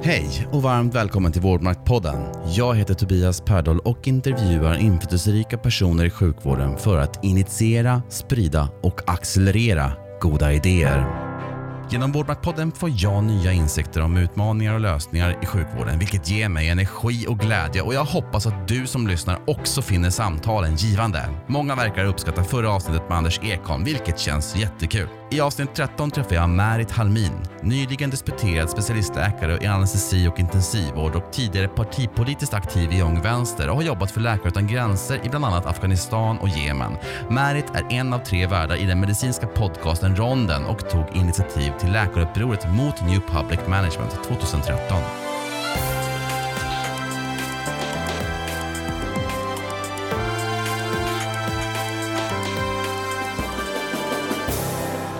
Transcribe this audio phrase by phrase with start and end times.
[0.00, 2.16] Hej och varmt välkommen till Vårdmaktpodden.
[2.46, 9.10] Jag heter Tobias Perdol och intervjuar inflytelserika personer i sjukvården för att initiera, sprida och
[9.10, 11.21] accelerera goda idéer.
[11.90, 16.68] Genom Vårdmaktpodden får jag nya insikter om utmaningar och lösningar i sjukvården, vilket ger mig
[16.68, 21.28] energi och glädje och jag hoppas att du som lyssnar också finner samtalen givande.
[21.46, 25.08] Många verkar uppskatta förra avsnittet med Anders Ekholm, vilket känns jättekul.
[25.30, 27.32] I avsnitt 13 träffar jag Märit Halmin,
[27.62, 33.76] nyligen disputerad specialistläkare i anestesi och intensivvård och tidigare partipolitiskt aktiv i Ung Vänster och
[33.76, 36.92] har jobbat för Läkare Utan Gränser i bland annat Afghanistan och Jemen.
[37.30, 41.92] Märit är en av tre värdar i den medicinska podcasten Ronden och tog initiativ till
[41.92, 45.02] läkarupproret mot New Public Management 2013.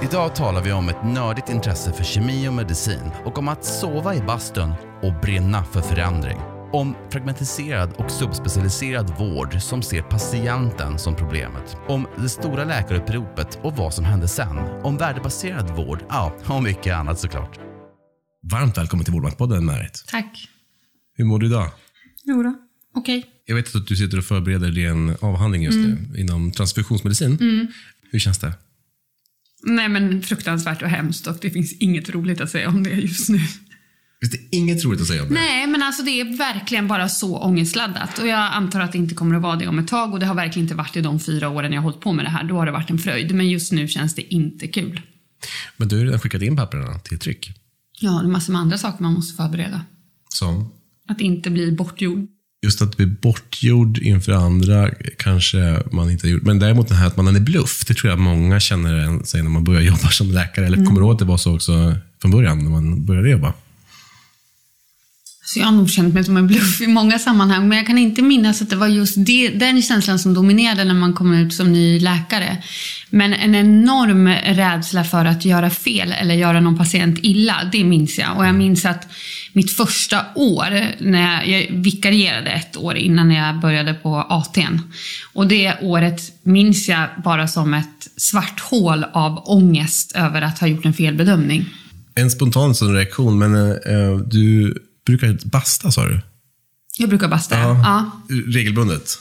[0.02, 4.14] Idag talar vi om ett nördigt intresse för kemi och medicin och om att sova
[4.14, 6.51] i bastun och brinna för förändring.
[6.72, 11.76] Om fragmentiserad och subspecialiserad vård som ser patienten som problemet.
[11.88, 14.58] Om det stora läkaruppropet och vad som hände sen.
[14.82, 17.58] Om värdebaserad vård, ja, och mycket annat såklart.
[18.50, 20.04] Varmt välkommen till Vårdmaktpodden, Märit.
[20.06, 20.48] Tack.
[21.14, 21.70] Hur mår du idag?
[22.24, 22.54] Jo då.
[22.94, 23.24] okej.
[23.46, 27.38] Jag vet att du sitter och förbereder din avhandling just nu inom transfusionsmedicin.
[28.10, 28.52] Hur känns det?
[29.66, 33.28] Nej men fruktansvärt och hemskt och det finns inget roligt att säga om det just
[33.28, 33.38] nu.
[34.22, 35.34] Finns det inget roligt att säga om det?
[35.34, 39.14] Nej men alltså det är verkligen bara så ångestladdat och jag antar att det inte
[39.14, 41.20] kommer att vara det om ett tag och det har verkligen inte varit i de
[41.20, 42.44] fyra åren jag har hållit på med det här.
[42.44, 45.00] Då har det varit en fröjd men just nu känns det inte kul.
[45.76, 47.52] Men du har redan skickat in papperna till tryck.
[48.00, 49.80] Ja, det är massor med andra saker man måste förbereda.
[50.28, 50.70] Som?
[51.08, 52.26] Att inte bli bortgjord.
[52.64, 56.42] Just att bli bortgjord inför andra kanske man inte har gjort.
[56.42, 59.50] Men däremot det här att man är bluff, det tror jag många känner sig när
[59.50, 60.66] man börjar jobba som läkare.
[60.66, 63.54] Eller kommer du ihåg att det var så också från början när man började jobba?
[65.44, 67.98] Så jag har nog känt mig som en bluff i många sammanhang, men jag kan
[67.98, 71.54] inte minnas att det var just det, den känslan som dominerade när man kom ut
[71.54, 72.56] som ny läkare.
[73.10, 78.18] Men en enorm rädsla för att göra fel eller göra någon patient illa, det minns
[78.18, 78.36] jag.
[78.36, 79.08] Och jag minns att
[79.52, 84.80] mitt första år, när jag, jag vikarierade ett år innan jag började på AT'n.
[85.32, 90.66] Och det året minns jag bara som ett svart hål av ångest över att ha
[90.66, 91.64] gjort en felbedömning.
[92.14, 94.74] En spontan sån reaktion, men eh, du
[95.06, 96.20] brukar basta sa du?
[96.98, 98.10] Jag brukar basta, ja.
[98.46, 99.18] Regelbundet?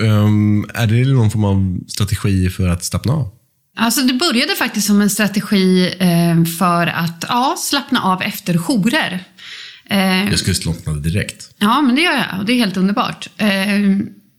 [0.00, 3.32] Um, är det någon form av strategi för att slappna av?
[3.78, 9.24] Alltså det började faktiskt som en strategi eh, för att ja, slappna av efter jourer.
[9.90, 11.50] Eh, Jag skulle slockna direkt.
[11.58, 13.28] ja, men det gör jag och det är helt underbart.
[13.36, 13.48] Eh,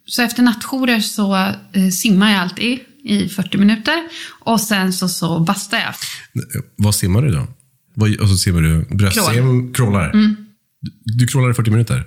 [0.06, 1.36] så efter nattjourer så
[1.74, 4.04] eh, simmar jag alltid i 40 minuter
[4.40, 5.94] och sen så, så bastar jag.
[6.76, 7.48] Vad simmar du då?
[7.94, 10.12] Vad, och så simmar du bröstsim, crawlar?
[10.12, 10.47] Du,
[11.04, 12.04] du crawlar i 40 minuter?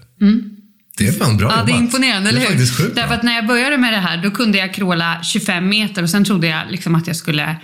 [0.98, 1.80] Det är fan bra Ja, det är jobbat.
[1.80, 2.66] imponerande, eller Det är hur?
[2.66, 6.02] sjukt Därför att när jag började med det här, då kunde jag crawla 25 meter
[6.02, 7.56] och sen trodde jag liksom att jag skulle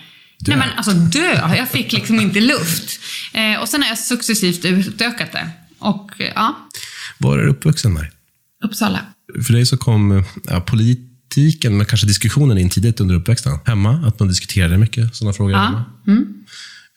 [0.47, 1.55] Nej men alltså dö!
[1.57, 3.01] Jag fick liksom inte luft.
[3.35, 5.49] Eh, och sen har jag successivt utökat det.
[5.79, 6.69] Och eh, ja,
[7.19, 8.07] Var är du uppvuxen med?
[8.65, 9.01] Uppsala.
[9.47, 13.59] För dig så kom ja, politiken, men kanske diskussionen in tidigt under uppväxten.
[13.67, 15.85] Hemma, att man diskuterade mycket sådana frågor hemma.
[16.07, 16.13] Ja.
[16.13, 16.27] Mm.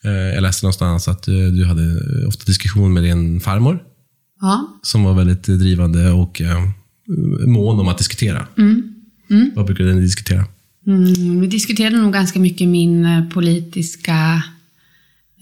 [0.04, 1.82] Eh, Jag läste någonstans att eh, du hade
[2.26, 3.78] ofta diskussion med din farmor,
[4.40, 4.78] Ja.
[4.82, 6.58] som var väldigt drivande och eh,
[7.46, 8.46] mån om att diskutera.
[9.54, 10.44] Vad brukade ni diskutera?
[10.86, 14.42] Mm, vi diskuterade nog ganska mycket min eh, politiska,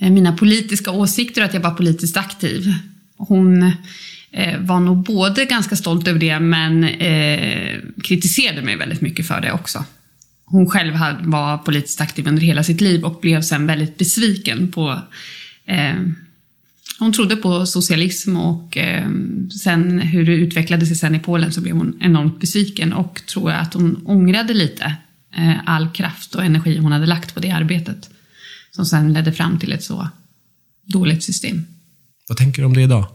[0.00, 2.74] eh, mina politiska åsikter och att jag var politiskt aktiv.
[3.16, 3.62] Hon
[4.32, 9.40] eh, var nog både ganska stolt över det men eh, kritiserade mig väldigt mycket för
[9.40, 9.84] det också.
[10.44, 14.68] Hon själv hade- var politiskt aktiv under hela sitt liv och blev sen väldigt besviken
[14.72, 15.02] på
[15.66, 15.94] eh,
[16.98, 19.08] hon trodde på socialism och eh,
[19.62, 23.50] sen hur det utvecklade sig sen i Polen så blev hon enormt besviken och tror
[23.50, 24.96] jag att hon ångrade lite
[25.36, 28.10] eh, all kraft och energi hon hade lagt på det arbetet.
[28.70, 30.08] Som sen ledde fram till ett så
[30.84, 31.66] dåligt system.
[32.28, 33.06] Vad tänker du om det idag?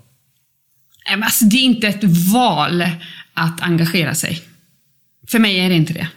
[1.09, 2.03] Men Alltså, det är inte ett
[2.33, 2.83] val
[3.33, 4.41] att engagera sig.
[5.27, 6.07] För mig är det inte det.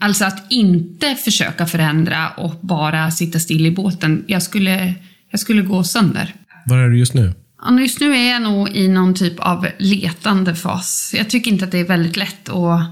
[0.00, 4.24] Alltså att inte försöka förändra och bara sitta still i båten.
[4.26, 4.94] Jag skulle,
[5.30, 6.34] jag skulle gå sönder.
[6.68, 7.34] Var är du just nu?
[7.80, 11.14] Just nu är jag nog i någon typ av letande fas.
[11.16, 12.84] Jag tycker inte att det är väldigt lätt att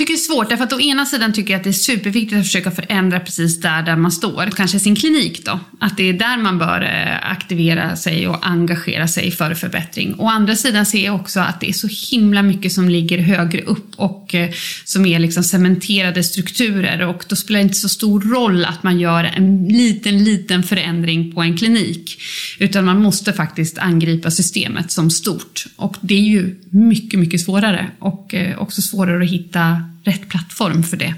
[0.00, 2.38] tycker det är svårt, därför att å ena sidan tycker jag att det är superviktigt
[2.38, 4.50] att försöka förändra precis där, där man står.
[4.56, 5.60] Kanske sin klinik då.
[5.80, 10.14] Att det är där man bör eh, aktivera sig och engagera sig för förbättring.
[10.18, 13.62] Å andra sidan ser jag också att det är så himla mycket som ligger högre
[13.62, 14.50] upp och eh,
[14.84, 19.00] som är liksom cementerade strukturer och då spelar det inte så stor roll att man
[19.00, 22.22] gör en liten, liten förändring på en klinik.
[22.58, 25.64] Utan man måste faktiskt angripa systemet som stort.
[25.76, 30.82] Och det är ju mycket, mycket svårare och eh, också svårare att hitta rätt plattform
[30.82, 31.14] för det.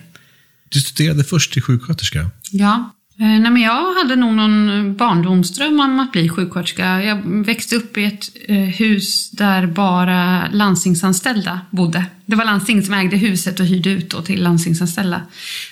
[0.69, 2.31] Du studerade först till sjuksköterska.
[2.51, 2.93] Ja.
[3.21, 7.03] Eh, nej, men jag hade nog någon barndomsdröm om att bli sjuksköterska.
[7.03, 12.05] Jag växte upp i ett eh, hus där bara landstingsanställda bodde.
[12.27, 15.23] Det var landstinget som ägde huset och hyrde ut då till landstingsanställda.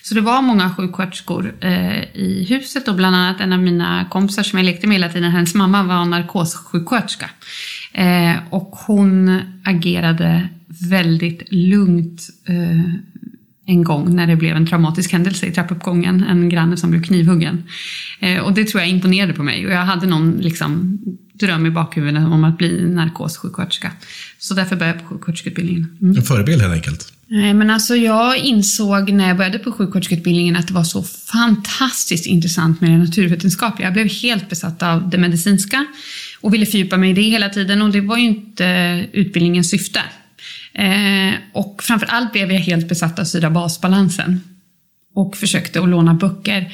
[0.03, 4.43] Så det var många sjuksköterskor eh, i huset och bland annat en av mina kompisar
[4.43, 7.31] som jag lekte med hela tiden, hennes mamma var narkossjuksköterska.
[8.51, 12.95] Och hon agerade väldigt lugnt eh,
[13.67, 16.25] en gång när det blev en traumatisk händelse i trappuppgången.
[16.25, 17.63] En granne som blev knivhuggen.
[18.21, 19.67] Eh, och det tror jag imponerade på mig.
[19.67, 20.99] Och jag hade någon liksom,
[21.33, 23.93] dröm i bakhuvudet om att bli narkossjuksköterska.
[24.39, 25.99] Så därför började jag på sjuksköterskeutbildningen.
[26.03, 26.17] Mm.
[26.17, 27.13] En förebild helt enkelt.
[27.27, 32.27] Nej, men alltså jag insåg när jag började på sjuksköterskeutbildningen att det var så fantastiskt
[32.27, 33.87] intressant med det naturvetenskapliga.
[33.87, 35.87] Jag blev helt besatt av det medicinska
[36.41, 40.01] och ville fördjupa mig i det hela tiden och det var ju inte utbildningens syfte.
[40.73, 44.41] Eh, och framförallt blev jag helt besatt av syra basbalansen.
[45.15, 46.73] Och försökte att låna böcker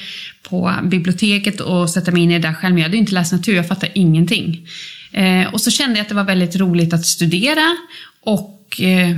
[0.48, 2.74] på biblioteket och sätta mig in i det där själv.
[2.74, 4.68] Men jag hade ju inte läst natur, jag fattade ingenting.
[5.12, 7.76] Eh, och så kände jag att det var väldigt roligt att studera.
[8.20, 9.16] Och eh,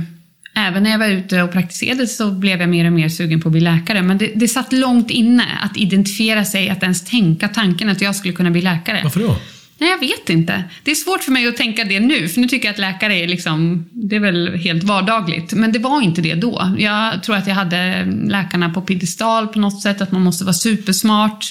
[0.55, 3.47] även när jag var ute och praktiserade så blev jag mer och mer sugen på
[3.47, 4.01] att bli läkare.
[4.01, 8.15] Men det, det satt långt inne att identifiera sig, att ens tänka tanken att jag
[8.15, 8.99] skulle kunna bli läkare.
[9.03, 9.37] Varför då?
[9.79, 10.63] Nej, jag vet inte.
[10.83, 13.15] Det är svårt för mig att tänka det nu, för nu tycker jag att läkare
[13.15, 15.53] är liksom, det är väl helt vardagligt.
[15.53, 16.75] Men det var inte det då.
[16.77, 20.53] Jag tror att jag hade läkarna på piedestal på något sätt, att man måste vara
[20.53, 21.45] supersmart.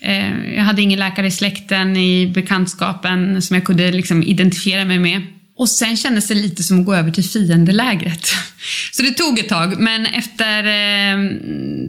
[0.00, 4.98] Eh, jag hade ingen läkare i släkten, i bekantskapen, som jag kunde liksom identifiera mig
[4.98, 5.22] med.
[5.56, 8.26] Och sen kändes det lite som att gå över till fiendelägret.
[8.92, 11.30] Så det tog ett tag, men efter eh,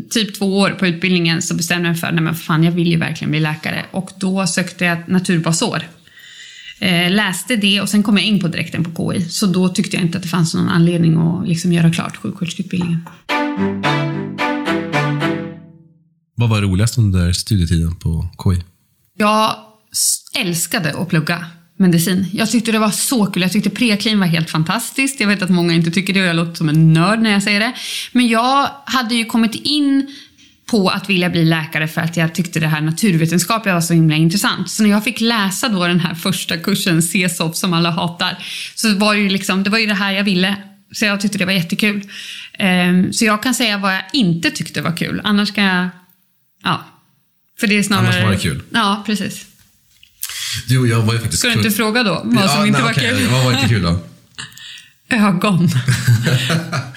[0.10, 2.88] typ två år på utbildningen så bestämde jag mig för, nej men fan jag vill
[2.88, 3.86] ju verkligen bli läkare.
[3.92, 5.84] Och då sökte jag naturbasår.
[6.80, 9.30] Eh, läste det och sen kom jag in på direkten på KI.
[9.30, 13.06] Så då tyckte jag inte att det fanns någon anledning att liksom göra klart sjuksköterskeutbildningen.
[16.36, 18.64] Vad var roligast under studietiden på KI?
[19.18, 19.56] Jag
[20.38, 21.46] älskade att plugga
[21.78, 22.28] medicin.
[22.34, 23.42] Jag tyckte det var så kul.
[23.42, 25.20] Jag tyckte preklin var helt fantastiskt.
[25.20, 27.44] Jag vet att många inte tycker det och jag låter som en nörd när jag
[27.44, 27.74] säger det.
[28.12, 30.16] Men jag hade ju kommit in
[30.66, 34.16] på att vilja bli läkare för att jag tyckte det här naturvetenskapliga var så himla
[34.16, 34.70] intressant.
[34.70, 38.38] Så när jag fick läsa då den här första kursen, CSOP som alla hatar,
[38.76, 40.56] så var det ju liksom, det var ju det här jag ville.
[40.92, 42.02] Så jag tyckte det var jättekul.
[42.54, 45.22] Ehm, så jag kan säga vad jag inte tyckte var kul.
[45.24, 45.90] Annars kan jag,
[46.64, 46.86] ja.
[47.60, 48.08] För det är snarare...
[48.08, 48.62] Annars var det kul.
[48.70, 49.46] Ja, precis.
[50.68, 51.40] Du och jag var ju faktiskt...
[51.40, 53.16] Ska du inte fråga då, vad som ja, inte nej, var okej.
[53.18, 53.28] kul?
[53.32, 54.00] Vad var inte kul då?
[55.10, 55.70] Ögon.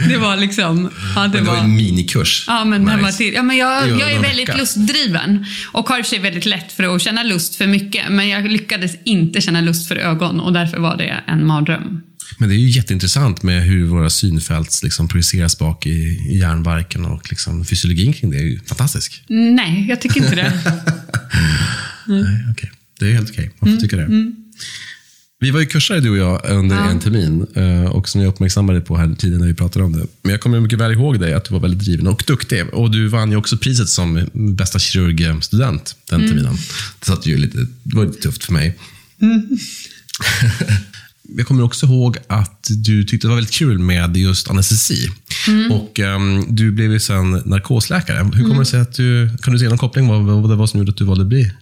[0.09, 0.91] det var liksom...
[1.15, 1.65] Ja, det Men det var var...
[1.65, 2.45] en minikurs.
[2.47, 3.19] Ja, men, Nice.
[3.19, 3.35] till.
[3.35, 4.59] Ja, men jag, jag är väldigt vecka.
[4.59, 8.03] lustdriven och har i sig väldigt lätt för att känna lust för mycket.
[8.11, 12.03] Men jag lyckades inte känna lust för ögon och därför var det en mardröm.
[12.39, 17.31] Men det är ju jätteintressant med hur våra synfält liksom projiceras bak i, hjärnbarken och
[17.31, 19.23] liksom fysiologin kring det är ju fantastisk.
[19.29, 20.53] Nej, jag tycker inte det.
[22.07, 22.71] Nej, okej.
[22.99, 23.51] Det är helt okej.
[23.61, 24.33] Man får tycka det.
[25.41, 26.91] Vi var ju kursare du och jag under Ja.
[26.91, 30.07] en termin eh, och som jag uppmärksammade på här tiden när vi pratade om det.
[30.23, 32.65] Men jag kommer mycket väl ihåg dig, att du var väldigt driven och duktig.
[32.75, 36.55] Och du vann ju också priset som bästa kirurgstudent den terminen.
[37.01, 38.79] Det, satt ju lite, det var lite tufft för mig.
[41.37, 45.09] Jag kommer också ihåg att du tyckte det var väldigt kul med just anestesi.
[45.71, 48.31] Och ehm, Du blev ju sen narkosläkare.
[48.35, 49.37] Hur kommer det sig att du...
[49.43, 51.29] Kan du se någon koppling vad, vad det var som gjorde att du valde att
[51.29, 51.53] bli?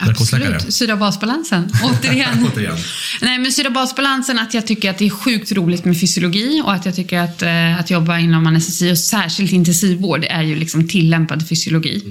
[0.00, 0.74] Absolut.
[0.74, 1.72] Syra-basbalansen.
[1.82, 2.46] Återigen.
[2.52, 2.76] Återigen.
[3.20, 6.86] Nej, men syra-basbalansen, att jag tycker att det är sjukt roligt med fysiologi och att
[6.86, 11.48] jag tycker att, eh, att jobba inom anestesi och särskilt intensivvård är ju liksom tillämpad
[11.48, 12.02] fysiologi.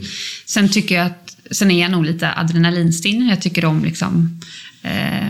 [0.46, 3.28] Sen tycker jag att, sen är jag nog lite adrenalinstinn.
[3.30, 4.42] Jag tycker om liksom
[4.82, 5.28] eh,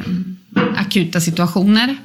[0.77, 1.97] akuta situationer.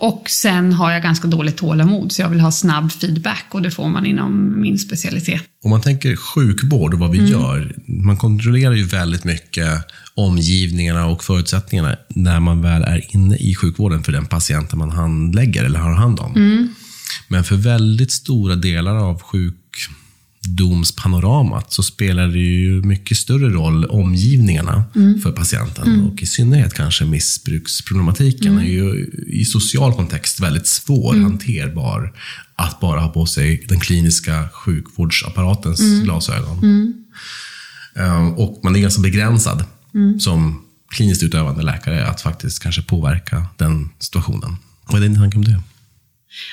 [0.00, 3.70] Och sen har jag ganska dåligt tålamod, så jag vill ha snabb feedback och det
[3.70, 5.42] får man inom min specialitet.
[5.64, 7.74] Om man tänker sjukvård och vad vi gör.
[7.86, 9.68] Man kontrollerar ju väldigt mycket
[10.14, 15.64] omgivningarna och förutsättningarna när man väl är inne i sjukvården för den patienten man handlägger
[15.64, 16.68] eller har hand om.
[17.28, 19.54] Men för väldigt stora delar av sjuk,
[20.46, 24.84] sjukdomspanoramat så spelar det ju mycket större roll omgivningarna
[25.22, 26.00] för patienten.
[26.06, 32.12] Och i synnerhet kanske missbruksproblematiken är ju i social kontext väldigt svår hanterbar
[32.56, 36.58] att bara ha på sig den kliniska sjukvårdsapparatens glasögon.
[37.96, 39.64] Eh, Och man är ganska begränsad
[40.20, 44.56] som kliniskt utövande läkare att faktiskt kanske påverka den situationen.
[44.86, 45.60] Vad är din tanke om det?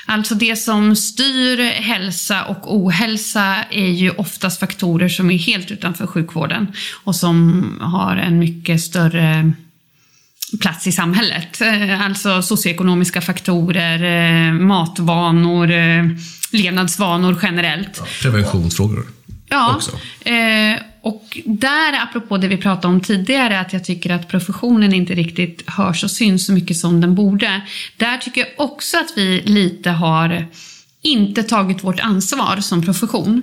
[0.06, 6.08] Alltså det som styr hälsa och ohälsa är ju oftast faktorer som är helt utanför
[6.08, 6.68] sjukvården
[7.04, 9.52] och som har en mycket större
[10.62, 11.62] plats i samhället.
[11.62, 14.04] Eh, Alltså socioekonomiska faktorer,
[14.48, 16.06] eh, matvanor, eh,
[16.52, 18.04] levnadsvanor generellt.
[18.22, 19.08] Preventionsfrågor
[19.50, 19.92] Ja, också.
[20.30, 25.16] eh, och där, apropå det vi pratade om tidigare, att jag tycker att professionen inte
[25.16, 27.62] riktigt hörs och syns så mycket som den borde.
[27.98, 30.46] Där tycker jag också att vi lite har
[31.02, 33.42] inte tagit vårt ansvar som profession.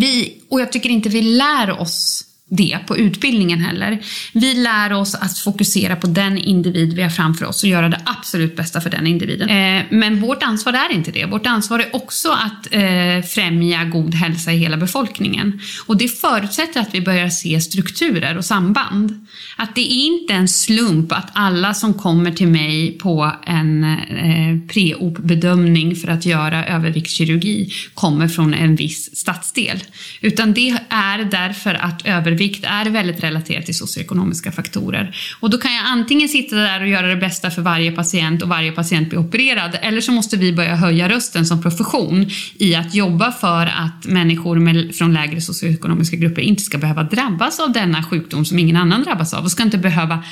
[0.00, 3.98] Vi, och jag tycker inte vi lär oss det på utbildningen heller.
[4.32, 8.00] Vi lär oss att fokusera på den individ vi har framför oss och göra det
[8.04, 9.48] absolut bästa för den individen.
[9.48, 11.26] Eh, men vårt ansvar är inte det.
[11.26, 15.60] Vårt ansvar är också att eh, främja god hälsa i hela befolkningen.
[15.86, 19.26] Och det förutsätter att vi börjar se strukturer och samband.
[19.56, 24.68] Att det är inte en slump att alla som kommer till mig på en eh,
[24.72, 29.84] pre-op-bedömning för att göra överviktskirurgi kommer från en viss stadsdel.
[30.20, 32.06] Utan det är därför att
[32.38, 35.16] övervikt är väldigt relaterat till socioekonomiska faktorer.
[35.40, 38.48] Och då kan jag antingen sitta där och göra det bästa för varje patient och
[38.48, 42.26] varje patient blir opererad, eller så måste vi börja höja rösten som profession
[42.58, 47.60] i att jobba för att människor med, från lägre socioekonomiska grupper inte ska behöva drabbas
[47.60, 50.24] av denna sjukdom som ingen annan drabbas av och ska inte behöva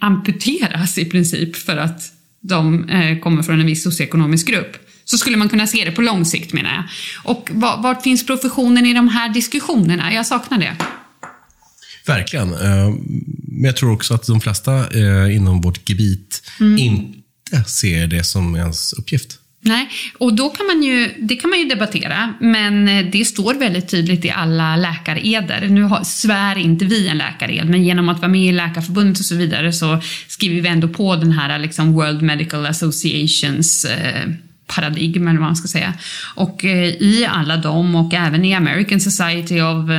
[0.00, 2.12] amputeras i princip för att
[2.42, 4.76] de eh, kommer från en viss socioekonomisk grupp.
[5.04, 6.84] Så skulle man kunna se det på lång sikt menar jag.
[7.24, 10.12] Och var, vart finns professionen i de här diskussionerna?
[10.12, 10.76] Jag saknar det.
[12.06, 12.52] Verkligen.
[12.52, 12.90] Eh,
[13.48, 16.42] Men jag tror också att de flesta eh, inom vårt gebit
[16.78, 19.38] inte ser det som ens uppgift.
[19.66, 23.54] Nej, och då kan man ju, det kan man ju debattera, men eh, det står
[23.54, 25.68] väldigt tydligt i alla läkareder.
[25.68, 29.24] Nu har, svär inte vi en läkared, men genom att vara med i Läkarförbundet och
[29.24, 34.30] så vidare så skriver vi ändå på den här liksom World Medical Associations eh,
[34.66, 35.94] paradigm, eller vad man ska säga.
[36.34, 39.90] Och eh, i alla dem och även i American Society of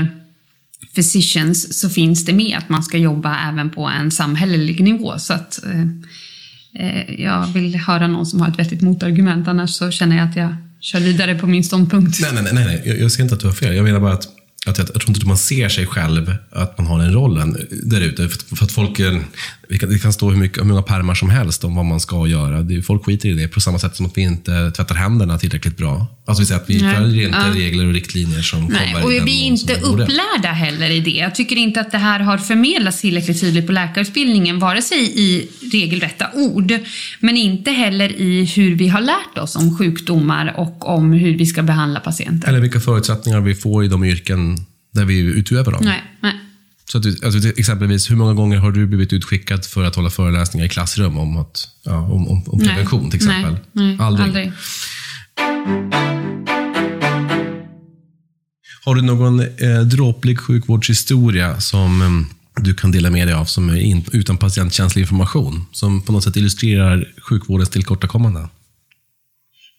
[0.95, 5.19] Physicians så finns det med att man ska jobba även på en samhällelig nivå.
[5.19, 5.81] Så att eh,
[6.87, 10.35] eh, jag vill höra någon som har ett vettigt motargument, annars så känner jag att
[10.35, 12.19] jag kör vidare på min ståndpunkt.
[12.21, 12.81] Nej, nej, nej, nej.
[12.85, 13.75] Jag, jag ser inte att du har fel.
[13.75, 14.27] Jag menar bara att,
[14.67, 17.57] att jag, jag tror inte att man ser sig själv, att man har den rollen
[17.83, 18.29] där ute.
[18.29, 19.21] För, för att folk, eh,
[19.69, 21.99] det kan, det kan stå hur, mycket, hur många pärmar som helst om vad man
[21.99, 22.61] ska göra.
[22.61, 25.77] Det, folk skiter i det på samma sätt som att vi inte tvättar händerna tillräckligt
[25.77, 26.07] bra.
[26.27, 26.95] Alltså vi säger att vi Nej.
[26.95, 27.55] följer inte Ja.
[27.55, 31.09] regler och riktlinjer som Nej, kommer och vi är inte upplärda heller i det.
[31.11, 35.47] Jag tycker inte att det här har förmedlats tillräckligt tydligt på läkarutbildningen, vare sig i
[35.71, 36.73] regelrätta ord,
[37.19, 41.45] men inte heller i hur vi har lärt oss om sjukdomar och om hur vi
[41.45, 42.47] ska behandla patienter.
[42.49, 44.57] Eller vilka förutsättningar vi får i de yrken
[44.93, 45.81] där vi utövar dem.
[45.85, 46.33] Nej, nej.
[46.91, 50.65] Så att, alltså, exempelvis, hur många gånger har du blivit utskickad för att hålla föreläsningar
[50.65, 53.11] i klassrum om, att, ja, om, om, om prevention nej.
[53.11, 53.51] till exempel?
[53.51, 54.27] Nej, nej, aldrig.
[54.27, 54.51] aldrig.
[58.85, 63.69] Har du någon eh, dråplig sjukvårdshistoria som eh, du kan dela med dig av som
[63.69, 65.65] är in, utan patientkänslig information?
[65.71, 68.47] Som på något sätt illustrerar sjukvårdens tillkortakommanden?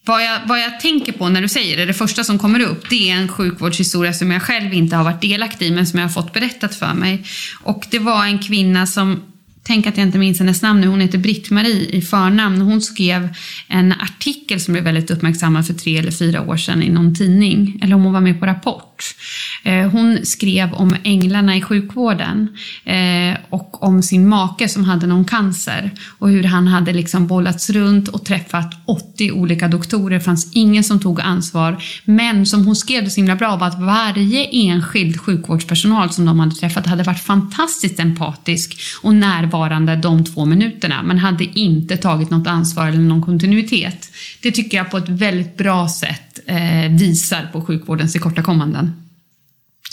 [0.06, 2.90] Vad jag, vad jag tänker på när du säger det, det första som kommer upp,
[2.90, 6.06] det är en sjukvårdshistoria som jag själv inte har varit delaktig i, men som jag
[6.06, 7.24] har fått berättat för mig.
[7.62, 9.22] Och det var en kvinna som,
[9.62, 12.60] tänk att jag inte minns hennes namn nu, hon heter Britt-Marie i förnamn.
[12.60, 13.28] Hon skrev
[13.68, 17.80] en artikel som blev väldigt uppmärksammad för tre eller fyra år sedan i någon tidning,
[17.82, 19.14] eller om hon var med på Rapport bort.
[19.62, 22.48] Eh, hon skrev om änglarna i sjukvården
[22.84, 27.70] eh, och om sin make som hade någon cancer och hur han hade liksom bollats
[27.70, 30.18] runt och träffat 80 olika doktorer.
[30.18, 31.82] Det fanns ingen som tog ansvar.
[32.04, 36.40] Men som hon skrev det så himla bra var att varje enskild sjukvårdspersonal som de
[36.40, 42.30] hade träffat hade varit fantastiskt empatisk och närvarande de två minuterna men hade inte tagit
[42.30, 44.10] något ansvar eller någon kontinuitet.
[44.42, 49.06] Det tycker jag på ett väldigt bra sätt eh, visar på sjukvårdens tillkortakommanden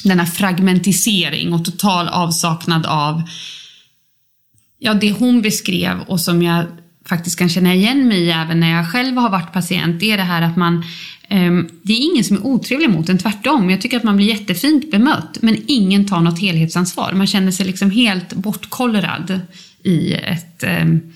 [0.03, 3.21] denna fragmentisering och total avsaknad av
[4.79, 6.65] ja, det hon beskrev och som jag
[7.05, 10.17] faktiskt kan känna igen mig i även när jag själv har varit patient, det är
[10.17, 10.83] det här att man
[11.27, 13.69] ehm, det är ingen som är otrevlig mot en, tvärtom.
[13.69, 17.13] Jag tycker att man blir jättefint bemött, men ingen tar något helhetsansvar.
[17.13, 19.39] Man känner sig liksom helt bortkollrad
[19.83, 21.13] i ett ehm,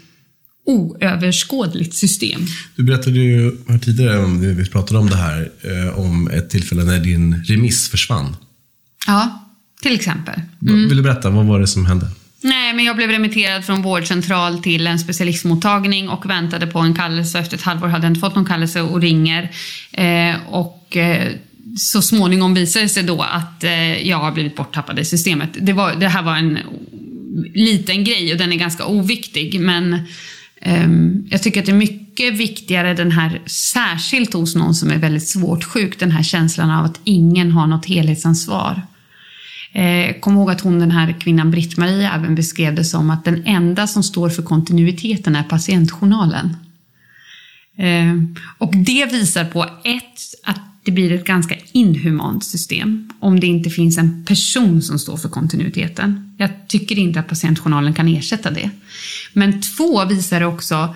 [0.67, 2.41] oöverskådligt system.
[2.75, 6.83] Du berättade ju här tidigare, om, vi pratade om det här, eh, om ett tillfälle
[6.83, 8.35] när din remiss försvann.
[9.07, 9.49] Ja,
[9.81, 10.41] till exempel.
[10.61, 10.87] Mm.
[10.87, 12.07] Vill du berätta, vad var det som hände?
[12.41, 17.39] Nej, men jag blev remitterad från vårdcentral till en specialistmottagning och väntade på en kallelse.
[17.39, 19.51] Efter ett halvår hade jag inte fått någon kallelse och ringer.
[19.91, 21.31] Eh, och eh,
[21.77, 25.49] så småningom visade det sig då att eh, jag har blivit borttappad i systemet.
[25.59, 26.59] Det, var, det här var en
[27.53, 29.99] liten grej och den är ganska oviktig, men
[30.61, 34.97] Ehm, jag tycker att det är mycket viktigare den här, särskilt hos någon som är
[34.97, 38.81] väldigt svårt sjuk, den här känslan av att ingen har något helhetsansvar.
[39.73, 43.43] Ehm, kom ihåg att hon, den här kvinnan Britt-Marie, även beskrev det som att den
[43.45, 46.57] enda som står för kontinuiteten är patientjournalen.
[47.77, 50.26] Ehm, och det visar på ett,
[50.87, 55.29] det blir ett ganska inhumant system om det inte finns en person som står för
[55.29, 56.35] kontinuiteten.
[56.37, 58.69] Jag tycker inte att patientjournalen kan ersätta det.
[59.33, 60.95] Men två visar också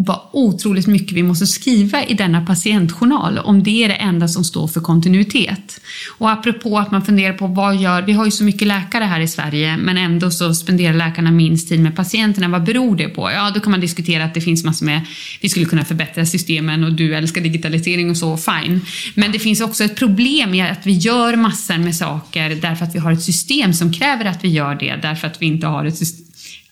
[0.00, 4.44] vad otroligt mycket vi måste skriva i denna patientjournal om det är det enda som
[4.44, 5.80] står för kontinuitet.
[6.18, 9.20] Och apropå att man funderar på vad gör, vi har ju så mycket läkare här
[9.20, 13.30] i Sverige men ändå så spenderar läkarna minst tid med patienterna, vad beror det på?
[13.30, 15.00] Ja, då kan man diskutera att det finns massor med,
[15.40, 18.80] vi skulle kunna förbättra systemen och du älskar digitalisering och så, fine.
[19.14, 22.94] Men det finns också ett problem i att vi gör massor med saker därför att
[22.94, 25.84] vi har ett system som kräver att vi gör det därför att vi inte har
[25.84, 26.27] ett system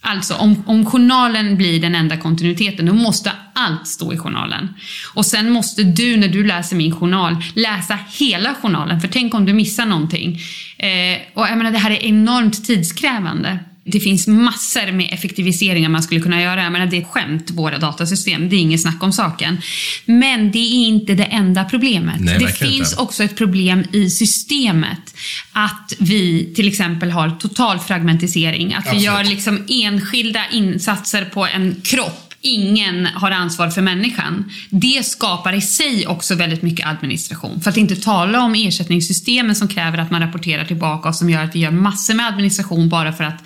[0.08, 4.74] Alltså om, om journalen blir den enda kontinuiteten, då måste allt stå i journalen.
[5.14, 9.00] Och sen måste du, när du läser min journal, läsa hela journalen.
[9.00, 10.40] För tänk om du missar någonting.
[10.78, 13.58] Eh, och jag menar, det här är enormt tidskrävande.
[13.86, 16.62] Det finns massor med effektiviseringar man skulle kunna göra.
[16.62, 18.48] Jag menar, det är ett skämt, våra datasystem.
[18.48, 19.60] Det är inget snack om saken.
[20.04, 22.20] Men det är inte det enda problemet.
[22.20, 23.02] Nej, det finns inte.
[23.02, 25.14] också ett problem i systemet.
[25.52, 28.74] Att vi till exempel har total fragmentisering.
[28.74, 29.04] Att vi Absolut.
[29.04, 34.52] gör liksom enskilda insatser på en kropp ingen har ansvar för människan.
[34.70, 37.60] Det skapar i sig också väldigt mycket administration.
[37.60, 41.44] För att inte tala om ersättningssystemen som kräver att man rapporterar tillbaka och som gör
[41.44, 43.44] att vi gör massor med administration bara för att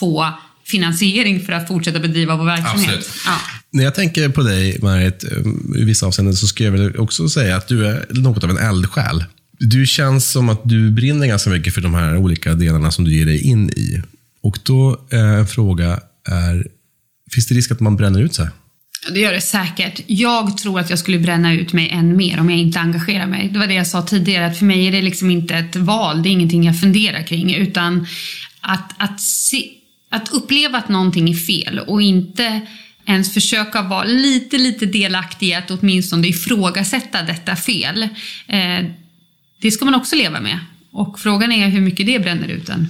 [0.00, 3.08] få finansiering för att fortsätta bedriva vår verksamhet.
[3.26, 3.36] Ja.
[3.70, 5.24] När jag tänker på dig, Marit,
[5.76, 8.58] i vissa avseenden så skulle jag väl också säga att du är något av en
[8.58, 9.24] eldsjäl.
[9.58, 13.14] Du känns som att du brinner ganska mycket för de här olika delarna som du
[13.14, 14.02] ger dig in i.
[14.42, 16.66] Och då är en fråga är,
[17.32, 18.48] finns det risk att man bränner ut sig?
[19.12, 20.00] Det gör det säkert.
[20.06, 23.48] Jag tror att jag skulle bränna ut mig än mer om jag inte engagerar mig.
[23.52, 26.22] Det var det jag sa tidigare, att för mig är det liksom inte ett val,
[26.22, 28.06] det är ingenting jag funderar kring, utan
[28.60, 29.64] att, att, se,
[30.10, 32.60] att uppleva att någonting är fel och inte
[33.06, 38.02] ens försöka vara lite, lite delaktig i att åtminstone ifrågasätta detta fel.
[38.46, 38.84] Eh,
[39.60, 40.58] det ska man också leva med.
[40.92, 42.88] Och frågan är hur mycket det bränner ut en.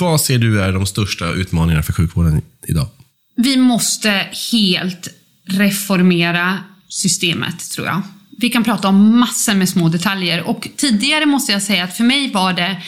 [0.00, 2.88] Vad ser du är de största utmaningarna för sjukvården idag?
[3.36, 5.08] Vi måste helt
[5.44, 6.58] reformera
[6.88, 8.02] systemet, tror jag.
[8.38, 12.04] Vi kan prata om massor med små detaljer och tidigare måste jag säga att för
[12.04, 12.82] mig var det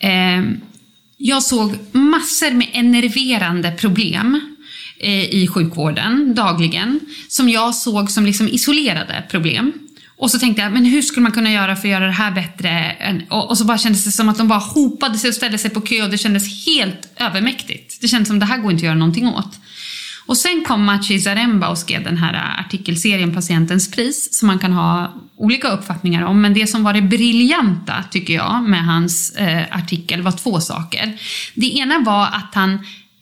[0.00, 0.60] Ehm,
[1.16, 4.40] jag såg massor med enerverande problem
[4.98, 9.72] eh, i sjukvården dagligen som jag såg som liksom isolerade problem.
[10.16, 12.30] Och så tänkte jag, men hur skulle man kunna göra för att göra det här
[12.30, 12.96] bättre?
[13.30, 15.70] Och, och så bara kändes det som att de bara hopade sig och ställde sig
[15.70, 18.00] på kö och det kändes helt övermäktigt.
[18.00, 19.58] Det kändes som att det här går inte att göra någonting åt.
[20.26, 24.72] Och sen kom Maciej Zaremba och skrev den här artikelserien Patientens pris som man kan
[24.72, 26.40] ha olika uppfattningar om.
[26.40, 31.18] Men det som var det briljanta, tycker jag, med hans eh, artikel var två saker.
[31.54, 32.72] Det ena var att han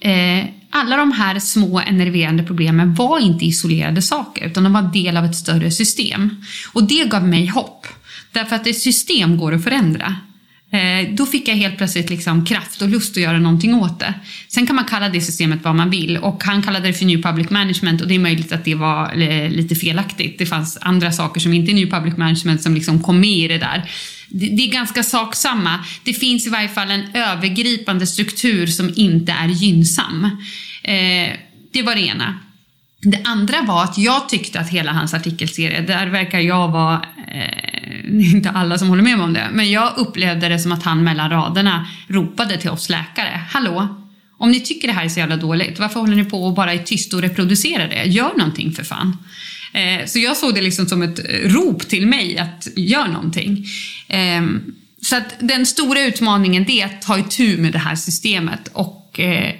[0.01, 5.17] eh, alla de här små enerverande problemen var inte isolerade saker, utan de var del
[5.17, 6.45] av ett större system.
[6.73, 7.87] Och det gav mig hopp.
[8.33, 10.17] Därför att ett system går att förändra.
[10.71, 14.15] Eh, då fick jag helt plötsligt liksom kraft och lust att göra någonting åt det.
[14.49, 17.23] Sen kan man kalla det systemet vad man vill och han kallade det för New
[17.23, 20.39] Public Management och det är möjligt att det var eh, lite felaktigt.
[20.39, 23.49] Det fanns andra saker som inte är New Public Management som liksom kom med i
[23.49, 23.91] det där.
[24.29, 25.85] Det, är ganska saksamma.
[26.05, 30.25] Det finns i varje fall en övergripande struktur som inte är gynnsam.
[30.83, 31.33] Eh,
[31.73, 32.39] det var det ena.
[33.01, 37.05] Det andra var att jag tyckte att hela hans artikelserie, där verkar jag vara,
[37.89, 40.83] Eh, inte alla som håller med mig om det, men jag upplevde det som att
[40.83, 43.41] han mellan raderna ropade till oss läkare.
[43.51, 44.05] Hallå?
[44.39, 46.73] Om ni tycker det här är så jävla dåligt, varför håller ni på och bara
[46.73, 48.05] är tyst och reproducerar det?
[48.05, 49.17] Gör någonting för fan.
[49.73, 53.67] Eh, så jag såg det liksom som ett eh, rop till mig att gör någonting.
[54.09, 54.43] Eh,
[55.03, 59.21] så att den stora utmaningen det är att ta itu med det här systemet och
[59.21, 59.55] eh,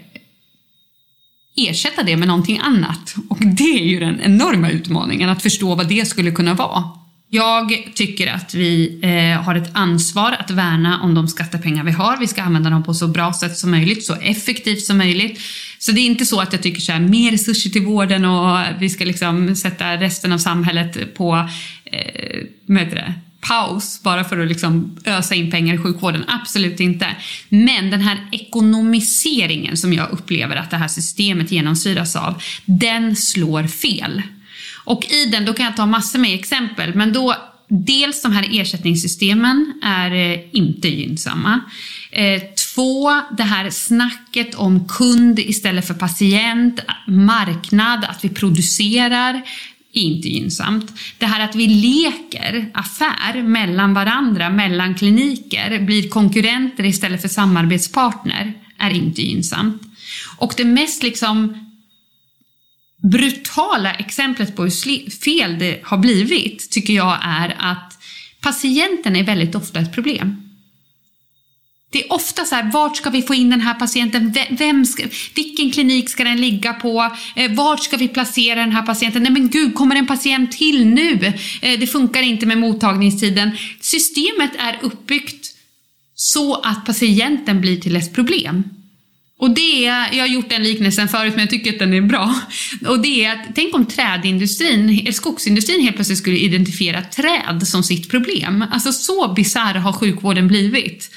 [1.57, 3.15] ersätta det med någonting annat.
[3.29, 6.85] Och det är ju den enorma utmaningen, att förstå vad det skulle kunna vara.
[7.31, 12.17] Jag tycker att vi eh, har ett ansvar att värna om de skattepengar vi har.
[12.17, 15.41] Vi ska använda dem på så bra sätt som möjligt, så effektivt som möjligt.
[15.79, 18.59] Så det är inte så att jag tycker så här, mer resurser till vården och
[18.79, 21.49] vi ska liksom sätta resten av samhället på,
[21.85, 23.15] eh, vad heter det?
[23.41, 26.25] paus bara för att liksom ösa in pengar i sjukvården.
[26.29, 27.17] Absolut inte.
[27.49, 33.67] Men den här ekonomiseringen som jag upplever att det här systemet genomsyras av, den slår
[33.67, 34.23] fel.
[34.89, 37.35] Och i den, då kan jag ta massor med exempel, men då
[37.71, 41.61] Dels de här ersättningssystemen är eh, inte gynnsamma.
[42.11, 42.43] Eh,
[42.75, 49.35] två, det här snacket om kund istället för patient, marknad, att vi producerar
[49.93, 50.93] är inte gynnsamt.
[51.19, 58.53] Det här att vi leker affär mellan varandra, mellan kliniker, blir konkurrenter istället för samarbetspartner,
[58.79, 59.83] är inte gynnsamt.
[60.39, 61.68] Och det mest liksom
[63.11, 67.99] brutala exemplet på hur fel det har blivit, tycker jag är att
[68.41, 70.49] patienten är väldigt ofta ett problem.
[71.91, 74.35] Det är ofta så här, vart ska vi få in den här patienten?
[74.51, 77.17] Vem ska, vilken klinik ska den ligga på?
[77.37, 79.23] Eh, vart ska vi placera den här patienten?
[79.23, 81.33] Nej men gud, kommer en patient till nu?
[81.61, 83.51] Eh, det funkar inte med mottagningstiden.
[83.81, 85.55] Systemet är uppbyggt
[86.15, 88.65] så att patienten blir till ett problem.
[89.41, 92.01] Och det är, jag har gjort den liknelsen förut men jag tycker att den är
[92.01, 92.35] bra.
[92.87, 97.83] Och det är att, tänk om trädindustrin, eh, skogsindustrin helt plötsligt skulle identifiera träd som
[97.83, 98.65] sitt problem.
[98.71, 101.11] Alltså så bisarr har sjukvården blivit.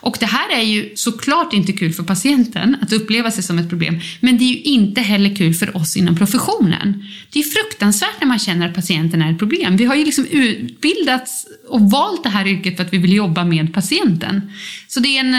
[0.00, 3.68] Och det här är ju såklart inte kul för patienten att uppleva sig som ett
[3.68, 7.04] problem, men det är ju inte heller kul för oss inom professionen.
[7.32, 9.76] Det är fruktansvärt när man känner att patienten är ett problem.
[9.76, 13.44] Vi har ju liksom utbildats och valt det här yrket för att vi vill jobba
[13.44, 14.52] med patienten.
[14.88, 15.36] Så det är en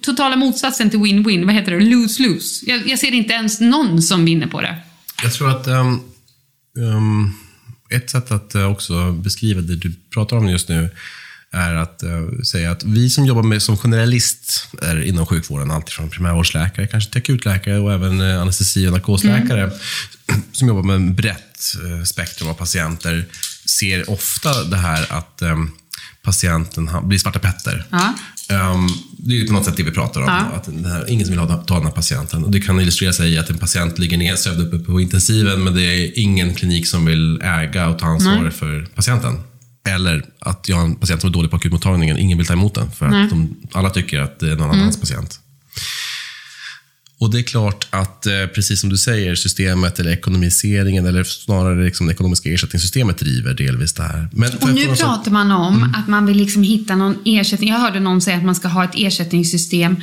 [0.00, 2.64] totala motsatsen till win-win, vad heter det, lose-lose.
[2.66, 4.76] Jag, jag, ser inte ens någon som vinner på det.
[5.22, 6.00] Jag tror att um,
[6.78, 7.34] um,
[7.90, 10.90] ett sätt att uh, också beskriva det du pratar om just nu
[11.50, 16.86] är att uh, säga att vi som jobbar med, som generalister inom sjukvården, alltifrån primärvårdsläkare,
[16.86, 20.42] kanske till akutläkare och även uh, anestesi och narkosläkare, mm.
[20.52, 21.40] som jobbar med en brett
[22.04, 23.24] spektrum av patienter,
[23.66, 25.70] ser ofta det här att um,
[26.22, 27.84] patienten blir Svarta Petter.
[27.90, 28.14] Ja.
[28.50, 30.26] Um, det är ju på något sätt det vi pratar om.
[30.26, 30.34] Ja.
[30.34, 32.44] Att här, ingen som vill ha, ta den här patienten.
[32.44, 35.74] Och det kan illustrera sig i att en patient ligger nedsövd uppe på intensiven, men
[35.74, 38.50] det är ingen klinik som vill äga och ta ansvar Nej.
[38.50, 39.40] för patienten.
[39.88, 42.74] Eller att jag har en patient som är dålig på akutmottagningen, ingen vill ta emot
[42.74, 42.90] den.
[42.90, 44.80] För att de, alla tycker att det är någon mm.
[44.80, 45.40] annans patient.
[47.24, 51.84] Och det är klart att, eh, precis som du säger, systemet eller ekonomiseringen, eller snarare
[51.84, 54.28] liksom det ekonomiska ersättningssystemet driver delvis det här.
[54.32, 55.94] Men och nu pratar man om mm.
[55.94, 57.70] att man vill liksom hitta någon ersättning.
[57.70, 59.96] Jag hörde någon säga att man ska ha ett ersättningssystem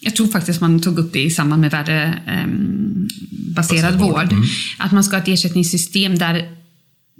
[0.00, 4.32] jag tror faktiskt man tog upp det i samband med värdebaserad eh, vård.
[4.32, 4.44] Mm.
[4.78, 6.57] Att man ska ha ett ersättningssystem där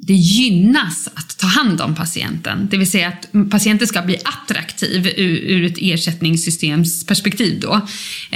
[0.01, 2.69] det gynnas att ta hand om patienten.
[2.71, 7.75] Det vill säga att patienten ska bli attraktiv ur, ur ett ersättningssystems perspektiv då.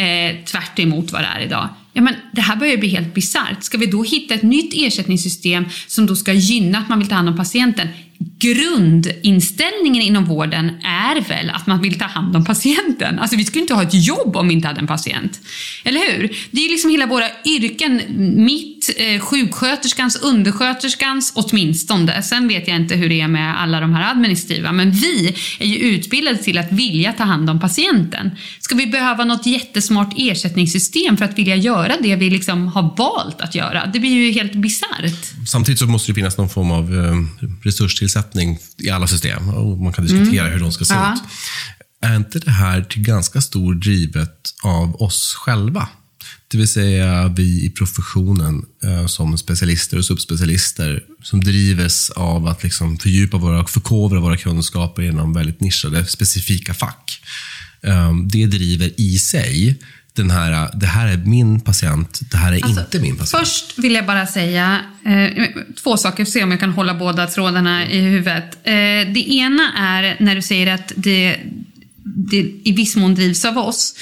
[0.01, 1.69] Eh, tvärt emot vad det är idag.
[1.93, 3.63] Ja, men det här börjar bli helt bisarrt.
[3.63, 7.15] Ska vi då hitta ett nytt ersättningssystem som då ska gynna att man vill ta
[7.15, 7.89] hand om patienten?
[8.39, 13.19] grundinställningen inom vården är väl att man vill ta hand om patienten.
[13.19, 15.41] Alltså vi skulle inte ha ett jobb om vi inte hade en patient.
[15.85, 16.37] Eller hur?
[16.51, 18.03] Det är liksom hela våra yrken,
[18.45, 22.23] mitt, eh, sjuksköterskans, undersköterskans åtminstone.
[22.23, 25.67] Sen vet jag inte hur det är med alla de här administrativa, men vi är
[25.67, 28.31] ju utbildade till att vilja ta hand om patienten.
[28.61, 33.41] Ska vi behöva något jättesmart ersättningssystem för att vilja göra det vi liksom har valt
[33.41, 33.87] att göra?
[33.87, 35.49] Det blir ju helt bisarrt.
[35.49, 37.15] Samtidigt så måste det finnas någon form av eh,
[37.63, 39.49] resurstillsättning i alla system.
[39.49, 40.53] Och man kan diskutera mm.
[40.53, 41.15] hur de ska se ja.
[41.15, 41.23] ut.
[42.05, 45.89] Är inte det här till ganska stor drivet av oss själva?
[46.53, 52.63] Det vill säga vi i professionen eh, som specialister och subspecialister som drivs av att
[52.63, 57.23] liksom fördjupa våra, förkovra våra kunskaper inom väldigt nischade, specifika fack.
[57.83, 59.79] Eh, det driver i sig
[60.15, 63.31] den här, det här är min patient, det här är alltså, inte min patient?
[63.31, 65.45] Först vill jag bara säga eh,
[65.83, 68.55] två saker, se om jag kan hålla båda trådarna i huvudet.
[68.65, 68.73] Eh,
[69.13, 71.37] det ena är när du säger att det,
[72.05, 73.95] det i viss mån drivs av oss.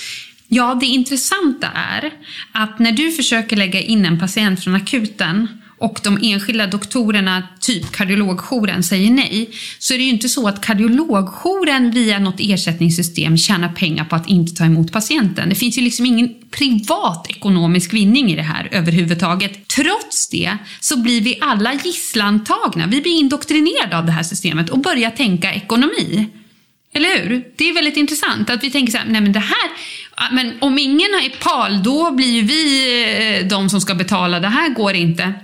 [0.53, 2.11] Ja, det intressanta är
[2.53, 7.93] att när du försöker lägga in en patient från akuten och de enskilda doktorerna, typ
[7.93, 13.69] kardiologjouren, säger nej, så är det ju inte så att kardiologjouren via något ersättningssystem tjänar
[13.69, 15.49] pengar på att inte ta emot patienten.
[15.49, 19.69] Det finns ju liksom ingen privat ekonomisk vinning i det här överhuvudtaget.
[19.69, 22.87] Trots det så blir vi alla gisslantagna.
[22.87, 26.31] Vi blir indoktrinerade av det här systemet och börjar tänka ekonomi.
[26.93, 27.45] Eller hur?
[27.57, 29.71] Det är väldigt intressant att vi tänker så här, nej men det här,
[30.23, 34.41] Ah, men om ingen är PAL, då blir ju vi eh, de som ska betala,
[34.41, 35.35] det här går inte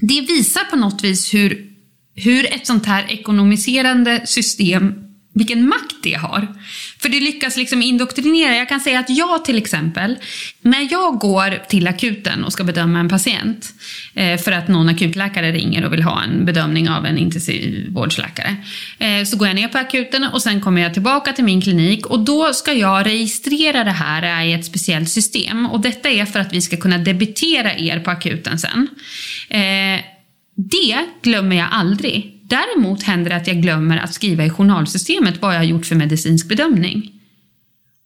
[0.00, 1.70] det visar på något vis hur,
[2.14, 4.94] hur ett sånt här ekonomiserande system
[5.34, 6.48] vilken makt det har.
[6.98, 8.56] För det lyckas liksom indoktrinera.
[8.56, 10.16] Jag kan säga att jag till exempel,
[10.62, 13.74] när jag går till akuten och ska bedöma en patient,
[14.14, 18.56] eh, för att någon akutläkare ringer och vill ha en bedömning av en intensivvårdsläkare,
[18.98, 22.06] eh, så går jag ner på akuten och sen kommer jag tillbaka till min klinik
[22.06, 25.66] och då ska jag registrera det här i ett speciellt system.
[25.66, 28.88] Och detta är för att vi ska kunna debitera er på akuten sen.
[29.48, 30.00] Eh,
[30.56, 32.34] det glömmer jag aldrig.
[32.54, 35.94] Däremot händer det att jag glömmer att skriva i journalsystemet vad jag har gjort för
[35.94, 37.12] medicinsk bedömning.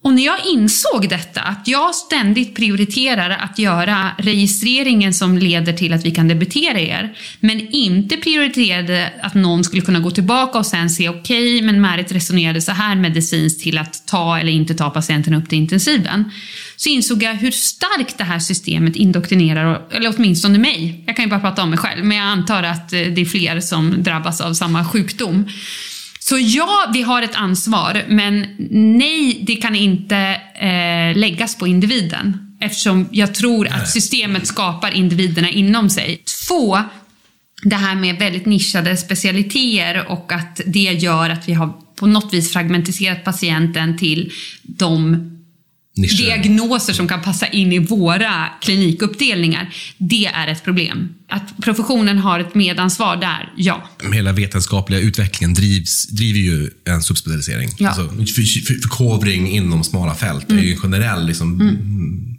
[0.09, 5.93] Och när jag insåg detta, att jag ständigt prioriterar att göra registreringen som leder till
[5.93, 10.67] att vi kan debitera er, men inte prioriterade att någon skulle kunna gå tillbaka och
[10.67, 14.75] sen se okej, okay, men Märit resonerade så här medicinskt till att ta eller inte
[14.75, 16.31] ta patienten upp till intensiven.
[16.77, 21.05] Så insåg jag hur starkt det här systemet indoktrinerar, eller åtminstone mig.
[21.07, 23.25] Jag kan ju bara prata om mig själv, men jag antar att eh, det är
[23.25, 25.49] fler som drabbas av samma sjukdom.
[26.29, 30.17] Så ja, vi har ett ansvar, men nej, det kan inte
[30.55, 32.57] eh, läggas på individen.
[32.61, 36.23] Eftersom jag tror att systemet skapar individerna inom sig.
[36.49, 36.79] Två,
[37.63, 42.35] det här med väldigt nischade specialiteter och att det gör att vi har på något
[42.35, 45.38] vis fragmentiserat patienten till de
[45.99, 46.17] Nischer.
[46.17, 49.75] diagnoser som kan passa in i våra klinikuppdelningar.
[49.99, 51.09] Det är ett problem.
[51.29, 53.91] Att professionen har ett medansvar där, ja.
[54.13, 57.69] Hela vetenskapliga utvecklingen drivs, driver ju en subspecialisering.
[57.79, 57.89] Ja.
[57.89, 60.63] Alltså, för, för, förkovring inom smala fält mm.
[60.63, 62.38] är ju en generell liksom, mm.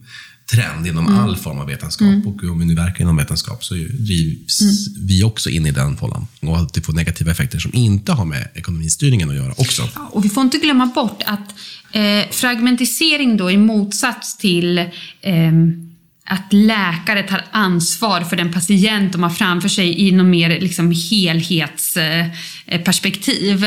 [0.52, 1.20] Trend inom mm.
[1.20, 2.08] all form av vetenskap.
[2.08, 2.28] Mm.
[2.28, 5.08] Och om vi nu verkar inom vetenskap så drivs mm.
[5.08, 6.28] vi också in i den fållan.
[6.42, 9.90] Och att det får negativa effekter som inte har med ekonomistyrningen att göra också.
[9.96, 11.54] Ja, och vi får inte glömma bort att
[11.92, 14.88] Eh, fragmentisering då i motsats till eh,
[16.26, 20.96] att läkare tar ansvar för den patient de har framför sig i något mer liksom,
[21.12, 23.66] helhetsperspektiv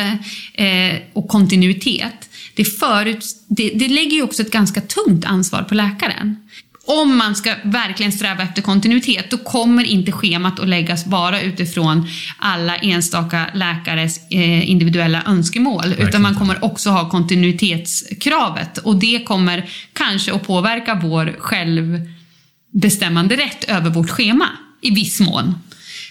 [0.55, 2.29] eh, och kontinuitet.
[2.55, 6.37] Det, förut, det, det lägger ju också ett ganska tungt ansvar på läkaren
[6.85, 12.09] om man ska verkligen sträva efter kontinuitet, då kommer inte schemat att läggas bara utifrån
[12.39, 16.09] alla enstaka läkares eh, individuella önskemål, verkligen.
[16.09, 23.65] utan man kommer också ha kontinuitetskravet och det kommer kanske att påverka vår självbestämmande rätt
[23.65, 24.49] över vårt schema
[24.81, 25.55] i viss mån.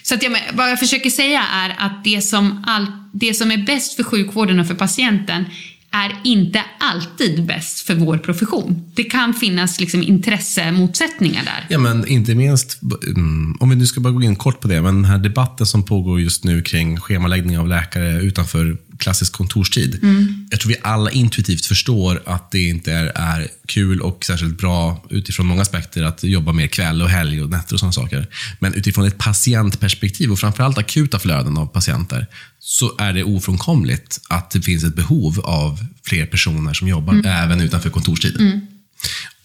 [0.02, 3.58] Så att jag, vad jag försöker säga är att det som, all, det som är
[3.58, 5.44] bäst för sjukvården och för patienten
[5.92, 8.90] är inte alltid bäst för vår profession.
[8.94, 11.66] Det kan finnas liksom intressemotsättningar där.
[11.68, 14.82] Ja, men inte minst, mm, om vi nu ska bara gå in kort på det,
[14.82, 19.98] men den här debatten som pågår just nu kring schemaläggning av läkare utanför klassisk kontorstid.
[20.02, 20.46] Mm.
[20.50, 25.04] Jag tror vi alla intuitivt förstår att det inte är, är kul och särskilt bra
[25.10, 28.26] utifrån många aspekter att jobba mer kväll och helg och nätter och sådana saker.
[28.60, 32.26] Men utifrån ett patientperspektiv och framförallt akuta flöden av patienter
[32.58, 37.26] så är det ofrånkomligt att det finns ett behov av fler personer som jobbar mm.
[37.26, 38.40] även utanför kontorstid.
[38.40, 38.60] Mm.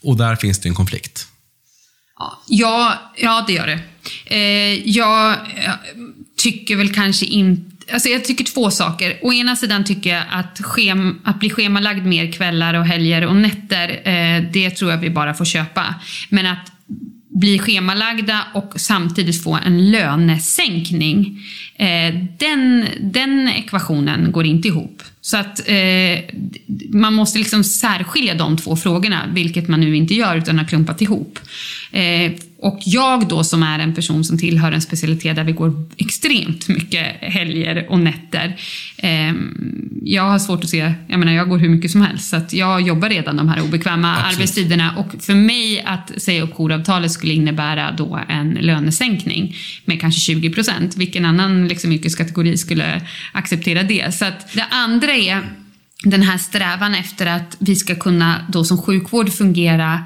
[0.02, 1.26] Och där finns det en konflikt.
[2.48, 3.80] Ja, ja det gör det.
[4.26, 5.36] Eh, jag
[6.36, 9.18] tycker väl kanske inte Alltså jag tycker två saker.
[9.22, 13.36] Å ena sidan tycker jag att, schem, att bli schemalagd mer kvällar och helger och
[13.36, 15.94] nätter, eh, det tror jag vi bara får köpa.
[16.28, 16.72] Men att
[17.38, 21.40] bli schemalagda och samtidigt få en lönesänkning.
[21.76, 25.02] Eh, den, den ekvationen går inte ihop.
[25.20, 26.18] Så att eh,
[26.90, 31.02] man måste liksom särskilja de två frågorna, vilket man nu inte gör utan har klumpat
[31.02, 31.38] ihop.
[31.92, 35.86] Eh, och jag då som är en person som tillhör en specialitet där vi går
[35.96, 38.56] extremt mycket helger och nätter.
[38.96, 39.32] Eh,
[40.02, 42.52] jag har svårt att se, jag menar jag går hur mycket som helst, så att
[42.52, 44.34] jag jobbar redan de här obekväma Absolut.
[44.34, 50.20] arbetstiderna och för mig att säga upp jouravtalet skulle innebära då en lönesänkning med kanske
[50.20, 50.96] 20 procent.
[50.96, 54.14] Vilken annan liksom, yrkeskategori skulle acceptera det?
[54.14, 55.42] Så att det andra är
[56.02, 60.04] den här strävan efter att vi ska kunna då som sjukvård fungera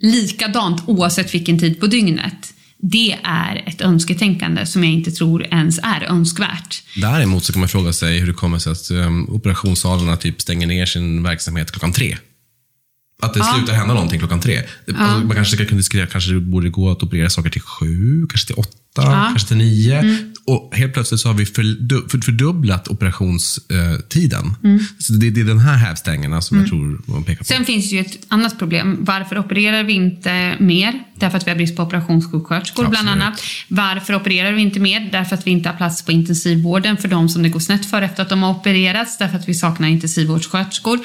[0.00, 2.52] likadant oavsett vilken tid på dygnet.
[2.78, 6.82] Det är ett önsketänkande som jag inte tror ens är önskvärt.
[6.96, 10.66] Däremot så kan man fråga sig hur det kommer sig att um, operationssalarna typ stänger
[10.66, 12.16] ner sin verksamhet klockan tre.
[13.22, 13.54] Att det ja.
[13.56, 14.62] slutar hända någonting klockan tre.
[14.84, 14.94] Ja.
[14.96, 18.26] Alltså, man kanske ska kunna diskutera, kanske det borde gå att operera saker till sju,
[18.30, 19.26] kanske till åtta, ja.
[19.28, 19.98] kanske till nio.
[19.98, 20.34] Mm.
[20.46, 21.46] Och helt plötsligt så har vi
[22.08, 24.54] fördubblat operationstiden.
[24.64, 24.80] Mm.
[24.98, 26.64] Så det, är den här hävstängerna som mm.
[26.64, 27.44] jag tror man pekar på.
[27.44, 28.96] Sen finns det ju ett annat problem.
[29.00, 31.04] Varför opererar vi inte mer?
[31.18, 33.42] Därför att vi har brist på operationssjuksköterskor bland annat.
[33.68, 35.08] Varför opererar vi inte mer?
[35.12, 38.02] Därför att vi inte har plats på intensivvården för de som det går snett för
[38.02, 39.18] efter att de har opererats.
[39.18, 41.00] Därför att vi saknar intensivvårdssköterskor.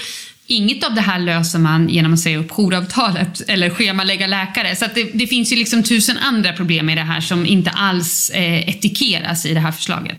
[0.52, 4.76] Inget av det här löser man genom att säga upp jouravtalet eller schemalägga läkare.
[4.76, 8.30] Så det, det, finns ju liksom tusen andra problem i det här som inte alls
[8.30, 10.18] eh, etikeras i det här förslaget.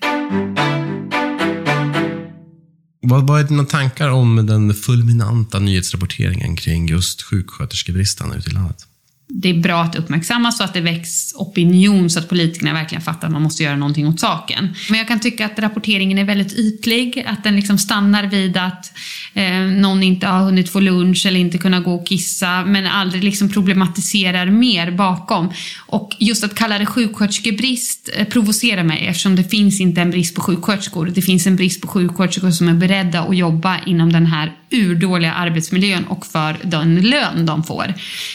[3.02, 8.86] Vad, vad är dina tankar om den fulminanta nyhetsrapporteringen kring just sjuksköterskebristen ute i landet?
[9.34, 13.26] Det är bra att uppmärksammas så att det väcks opinion så att politikerna verkligen fattar
[13.26, 14.74] att man måste göra någonting åt saken.
[14.90, 18.92] Men jag kan tycka att rapporteringen är väldigt ytlig, att den liksom stannar vid att
[19.34, 23.24] eh, någon inte har hunnit få lunch eller inte kunnat gå och kissa, men aldrig
[23.24, 25.52] liksom problematiserar mer bakom.
[25.86, 30.34] Och just att kalla det sjuksköterskebrist eh, provocerar mig eftersom det finns inte en brist
[30.34, 31.06] på sjuksköterskor.
[31.06, 35.32] Det finns en brist på sjuksköterskor som är beredda att jobba inom den här urdåliga
[35.32, 37.94] arbetsmiljön och för den lön de får.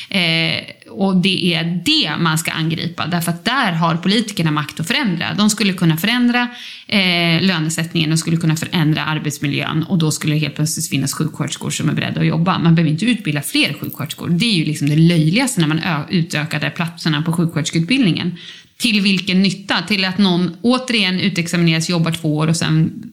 [0.10, 4.88] Eh, och det är det man ska angripa, därför att där har politikerna makt att
[4.88, 5.34] förändra.
[5.34, 6.48] De skulle kunna förändra
[6.88, 11.70] eh, lönesättningen, de skulle kunna förändra arbetsmiljön och då skulle det helt plötsligt finnas sjuksköterskor
[11.70, 12.60] som är beredda att jobba.
[12.60, 14.30] Man behöver inte utbilda fler sjuksköterskor.
[14.30, 18.38] Det är ju liksom det löjligaste när man utökade platserna på sjuksköterskeutbildningen.
[18.78, 19.82] Till vilken nytta?
[19.88, 23.04] Till att någon återigen utexamineras, jobbar två år och sen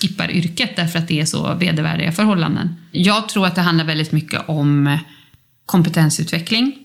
[0.00, 2.74] skippar yrket därför att det är så vedervärdiga förhållanden.
[2.92, 4.98] Jag tror att det handlar väldigt mycket om
[5.66, 6.81] kompetensutveckling.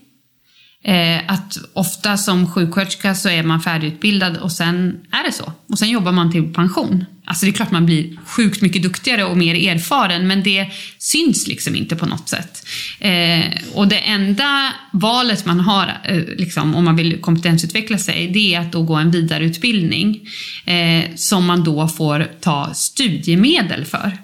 [0.84, 5.52] Eh, att ofta som sjuksköterska så är man färdigutbildad och sen är det så.
[5.68, 7.04] Och sen jobbar man till pension.
[7.24, 10.66] Alltså det är klart man blir sjukt mycket duktigare och mer erfaren men det
[10.98, 12.66] syns liksom inte på något sätt.
[13.00, 18.54] Eh, och det enda valet man har eh, liksom, om man vill kompetensutveckla sig det
[18.54, 20.28] är att då gå en vidareutbildning
[20.64, 24.18] eh, som man då får ta studiemedel för.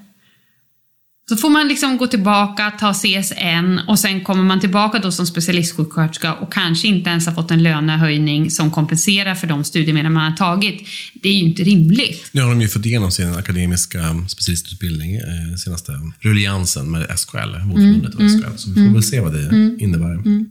[1.29, 5.27] Så får man liksom gå tillbaka, ta CSN och sen kommer man tillbaka då som
[5.27, 10.31] specialistsjuksköterska och kanske inte ens har fått en lönehöjning som kompenserar för de studiemedel man
[10.31, 10.87] har tagit.
[11.23, 12.31] Det är ju inte rimligt.
[12.33, 18.15] Nu har de ju fått igenom sin akademiska specialistutbildning, eh, senaste rulliansen med SKL, Vårdförbundet
[18.15, 18.57] mm, och SKL.
[18.57, 20.15] Så vi får mm, väl se vad det mm, innebär.
[20.15, 20.47] Mm.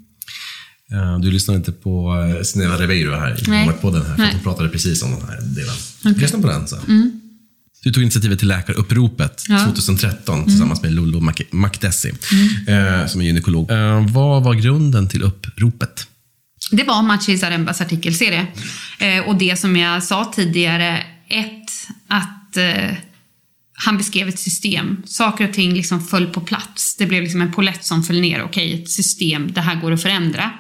[0.92, 4.70] Eh, du lyssnade inte på eh, Sneva Ribeiro här i podden här, för hon pratade
[4.70, 5.76] precis om den här delen.
[6.00, 6.22] Okay.
[6.22, 6.80] Lyssna på den sen.
[7.84, 9.66] Du tog initiativet till Läkaruppropet ja.
[9.66, 10.48] 2013 mm.
[10.48, 12.14] tillsammans med Lollo Makdessi,
[12.68, 13.02] mm.
[13.02, 13.72] eh, som är gynekolog.
[13.72, 16.08] Eh, vad var grunden till uppropet?
[16.72, 18.48] Det var Maciej Zarembas artikelserie.
[19.00, 22.98] Eh, och det som jag sa tidigare, ett, att eh,
[23.74, 25.04] han beskrev ett system.
[25.06, 26.96] Saker och ting liksom föll på plats.
[26.96, 28.44] Det blev liksom en polett som föll ner.
[28.44, 30.52] Okej, ett system, det här går att förändra.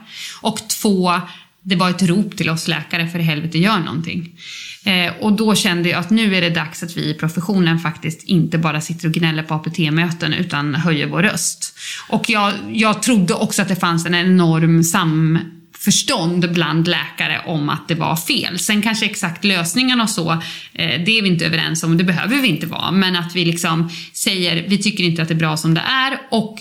[0.41, 1.21] Och två,
[1.63, 4.39] det var ett rop till oss läkare, för i helvete, gör någonting.
[4.85, 8.23] Eh, och då kände jag att nu är det dags att vi i professionen faktiskt
[8.23, 11.75] inte bara sitter och gnäller på APT-möten utan höjer vår röst.
[12.09, 17.87] Och jag, jag trodde också att det fanns en enorm samförstånd bland läkare om att
[17.87, 18.59] det var fel.
[18.59, 20.31] Sen kanske exakt lösningarna och så,
[20.73, 22.91] eh, det är vi inte överens om, det behöver vi inte vara.
[22.91, 26.17] Men att vi liksom säger, vi tycker inte att det är bra som det är.
[26.31, 26.59] Och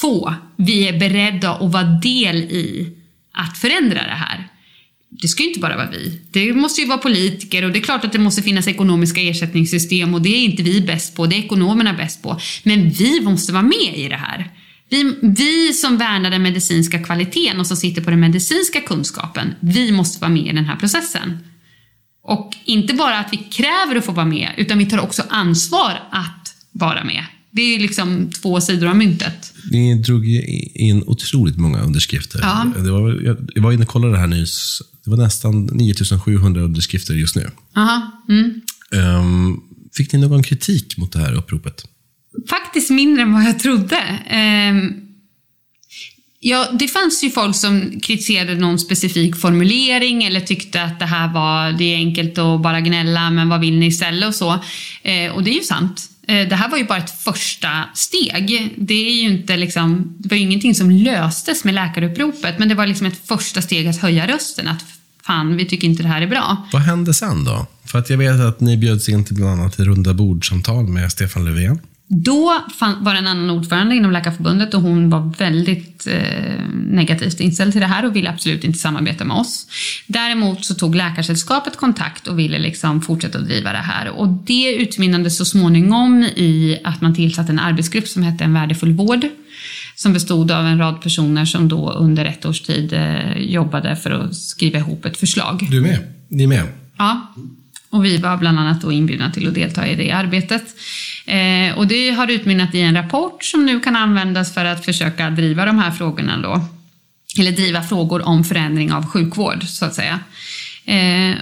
[0.00, 2.98] två, vi är beredda att vara del i
[3.32, 4.48] att förändra det här
[5.20, 6.20] det ska ju inte bara vara vi.
[6.30, 10.14] Det måste ju vara politiker och det är klart att det måste finnas ekonomiska ersättningssystem
[10.14, 12.40] och det är inte vi bäst på, det är ekonomerna bäst på.
[12.62, 14.50] Men vi måste vara med i det här.
[14.88, 19.92] Vi, vi som värnar den medicinska kvaliteten och som sitter på den medicinska kunskapen, vi
[19.92, 21.38] måste vara med i den här processen.
[22.24, 26.00] Och inte bara att vi kräver att få vara med, utan vi tar också ansvar
[26.10, 27.24] att vara med.
[27.54, 29.52] Det är liksom två sidor av myntet.
[29.70, 30.26] Ni drog
[30.74, 32.40] in otroligt många underskrifter.
[32.42, 32.66] Ja.
[32.76, 33.20] Det var,
[33.54, 34.82] jag var inne och kollade det här nyss.
[35.04, 37.50] Det var nästan 9700 underskrifter just nu.
[37.76, 38.24] Aha.
[38.28, 38.60] Mm.
[38.90, 39.62] Um,
[39.96, 41.84] fick ni någon kritik mot det här uppropet?
[42.48, 43.96] Faktiskt mindre än vad jag trodde.
[44.70, 44.94] Um,
[46.40, 51.32] ja, det fanns ju folk som kritiserade någon specifik formulering eller tyckte att det här
[51.32, 54.52] var, det är enkelt att bara gnälla, men vad vill ni istället och så.
[54.52, 56.08] Uh, och det är ju sant.
[56.28, 58.74] Eh, det här var ju bara ett första steg.
[58.76, 62.74] Det, är ju inte liksom, det var ju ingenting som löstes med läkaruppropet, men det
[62.74, 64.68] var liksom ett första steg att höja rösten.
[64.68, 64.84] Att
[65.22, 66.68] fan, vi tycker inte det här är bra.
[66.72, 67.66] Vad hände sen då?
[67.84, 71.44] För att jag vet att ni bjöds in till bland annat runda bordsamtal med Stefan
[71.44, 71.80] Löfven.
[72.14, 72.62] Då
[73.00, 77.80] var det en annan ordförande inom Läkarförbundet och hon var väldigt eh, negativt inställd till
[77.80, 79.66] det här och ville absolut inte samarbeta med oss.
[80.06, 84.74] Däremot så tog Läkarsällskapet kontakt och ville liksom fortsätta att driva det här och det
[84.74, 89.28] utmynnade så småningom i att man tillsatte en arbetsgrupp som hette En värdefull vård
[89.94, 94.10] som bestod av en rad personer som då under ett års tid eh, jobbade för
[94.10, 95.66] att skriva ihop ett förslag.
[95.70, 95.98] Du är med?
[96.28, 96.66] Ni är med?
[96.98, 97.34] Ja.
[97.92, 100.64] Och vi var bland annat då inbjudna till att delta i det arbetet.
[101.26, 105.30] Eh, och det har utmynnat i en rapport som nu kan användas för att försöka
[105.30, 106.60] driva de här frågorna då.
[107.38, 110.20] Eller driva frågor om förändring av sjukvård, så att säga.
[110.84, 111.36] Eh,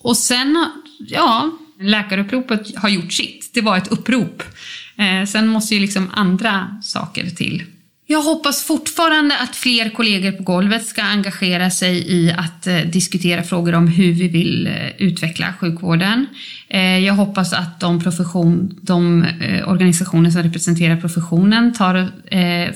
[0.00, 0.66] och sen,
[0.98, 3.50] ja, läkaruppropet har gjort sitt.
[3.54, 4.42] Det var ett upprop.
[4.96, 7.64] Eh, sen måste ju liksom andra saker till
[8.10, 13.42] jag hoppas fortfarande att fler kollegor på golvet ska engagera sig i att eh, diskutera
[13.42, 16.26] frågor om hur vi vill eh, utveckla sjukvården.
[16.68, 19.26] Eh, jag hoppas att de, profession, de
[19.66, 22.08] organisationer som representerar professionen tar,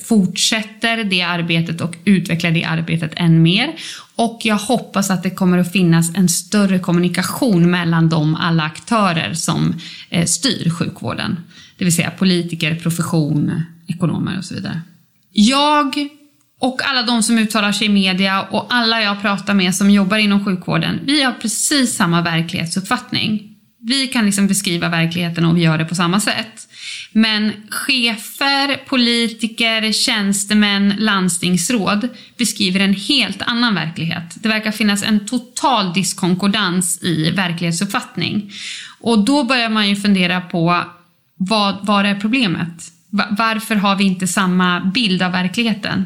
[0.05, 3.72] fortsätter det arbetet och utvecklar det arbetet än mer.
[4.16, 9.35] Och jag hoppas att det kommer att finnas en större kommunikation mellan de alla aktörer
[9.35, 9.74] som
[10.26, 11.37] styr sjukvården.
[11.78, 14.80] Det vill säga politiker, profession, ekonomer och så vidare.
[15.33, 16.09] Jag
[16.61, 20.16] och alla de som uttalar sig i media och alla jag pratar med som jobbar
[20.16, 23.49] inom sjukvården, vi har precis samma verklighetsuppfattning.
[23.85, 26.68] Vi kan liksom beskriva verkligheten och vi gör det på samma sätt.
[27.12, 34.35] Men chefer, politiker, tjänstemän, landstingsråd beskriver en helt annan verklighet.
[34.35, 38.53] Det verkar finnas en total diskonkordans i verklighetsuppfattning.
[39.01, 40.85] Och då börjar man ju fundera på
[41.37, 42.93] vad, vad är problemet?
[43.31, 46.05] Varför har vi inte samma bild av verkligheten?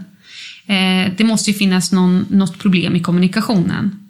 [0.67, 4.01] Eh, det måste ju finnas någon, något problem i kommunikationen.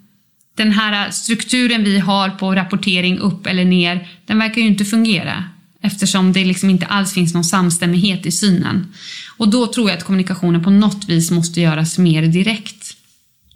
[0.55, 5.43] Den här strukturen vi har på rapportering upp eller ner, den verkar ju inte fungera
[5.81, 8.93] eftersom det liksom inte alls finns någon samstämmighet i synen.
[9.37, 12.93] Och då tror jag att kommunikationen på något vis måste göras mer direkt.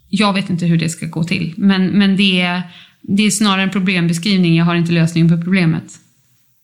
[0.10, 2.62] Jag vet inte hur det ska gå till, men, men det, är,
[3.02, 5.84] det är snarare en problembeskrivning, jag har inte lösningen på problemet.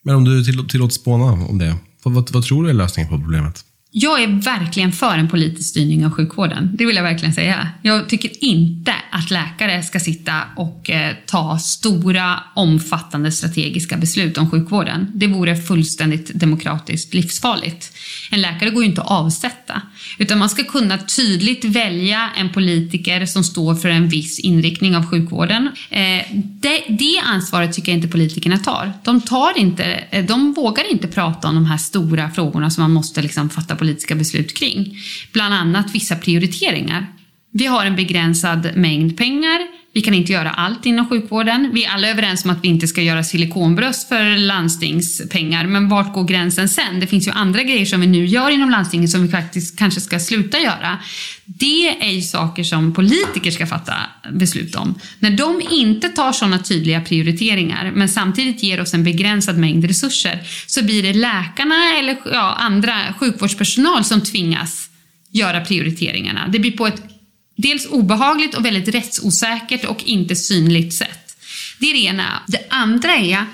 [0.04, 1.76] Men om du tillåts spåna om det,
[2.08, 3.64] vad, vad, vad tror du är lösningen på problemet?
[3.92, 6.72] Jag är verkligen för en politisk styrning av sjukvården.
[6.74, 7.70] Det vill jag verkligen säga.
[7.82, 14.52] Jag tycker inte att läkare ska sitta och eh, ta stora, omfattande strategiska beslut om
[14.52, 15.12] sjukvården.
[15.14, 17.92] Det vore fullständigt demokratiskt livsfarligt.
[18.32, 19.82] En läkare går ju inte att avsätta,
[20.18, 25.10] utan man ska kunna tydligt välja en politiker som står för en viss inriktning av
[25.10, 25.70] sjukvården.
[25.90, 28.94] Eh, det, det ansvaret tycker jag inte politikerna tar.
[29.04, 32.92] De, tar inte, eh, de vågar inte prata om de här stora frågorna som man
[32.92, 34.98] måste liksom fatta politiska beslut kring.
[35.32, 37.06] Bland annat vissa prioriteringar.
[37.52, 39.60] Vi har en begränsad mängd pengar.
[39.98, 41.70] Vi kan inte göra allt inom sjukvården.
[41.74, 46.14] Vi är alla överens om att vi inte ska göra silikonbröst för landstingspengar, men vart
[46.14, 47.00] går gränsen sen?
[47.00, 50.02] Det finns ju andra grejer som vi nu gör inom landstingen som vi faktiskt kanske
[50.02, 50.98] ska sluta göra.
[51.46, 53.94] Det är ju saker som politiker ska fatta
[54.32, 55.00] beslut om.
[55.20, 60.40] När de inte tar sådana tydliga prioriteringar, men samtidigt ger oss en begränsad mängd resurser,
[60.68, 64.90] så blir det läkarna eller ja, andra sjukvårdspersonal som tvingas
[65.32, 66.48] göra prioriteringarna.
[66.48, 67.17] Det blir på ett
[67.58, 71.38] dels obehagligt och väldigt rättsosäkert och inte synligt sätt.
[71.80, 72.42] Det är det ena.
[72.48, 73.46] Det andra är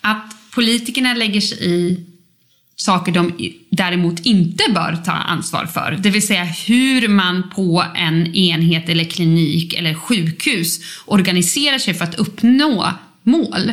[0.00, 2.06] att politikerna lägger sig i
[2.76, 5.98] saker de däremot inte bör ta ansvar för.
[6.02, 12.04] Det vill säga hur man på en enhet eller klinik eller sjukhus organiserar sig för
[12.04, 12.92] att uppnå
[13.22, 13.72] mål.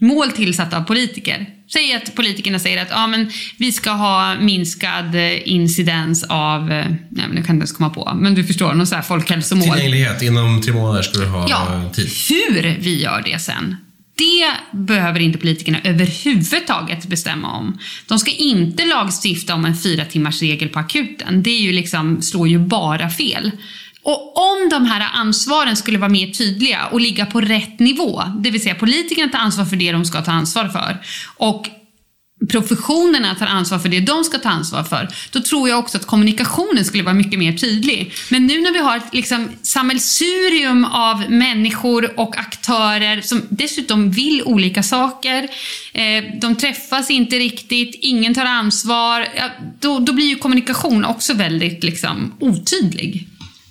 [0.00, 1.46] Mål tillsatta av politiker.
[1.72, 7.30] Säg att politikerna säger att ja, men vi ska ha minskad incidens av, nej, men
[7.30, 9.68] nu kan jag inte ens komma på, men du förstår, någon så här folkhälsomål.
[9.68, 12.10] Tillgänglighet, inom tre månader ska du ha ja, tid.
[12.28, 13.76] Hur vi gör det sen,
[14.14, 17.78] det behöver inte politikerna överhuvudtaget bestämma om.
[18.06, 21.42] De ska inte lagstifta om en fyra timmars regel på akuten.
[21.42, 23.50] Det är ju liksom, slår ju bara fel.
[24.02, 28.50] Och om de här ansvaren skulle vara mer tydliga och ligga på rätt nivå, det
[28.50, 30.98] vill säga politikerna tar ansvar för det de ska ta ansvar för
[31.36, 31.70] och
[32.48, 36.06] professionerna tar ansvar för det de ska ta ansvar för, då tror jag också att
[36.06, 38.12] kommunikationen skulle vara mycket mer tydlig.
[38.30, 44.42] Men nu när vi har ett liksom, sammelsurium av människor och aktörer som dessutom vill
[44.42, 45.48] olika saker,
[45.92, 49.44] eh, de träffas inte riktigt, ingen tar ansvar, ja,
[49.80, 53.29] då, då blir ju kommunikation också väldigt liksom, otydlig.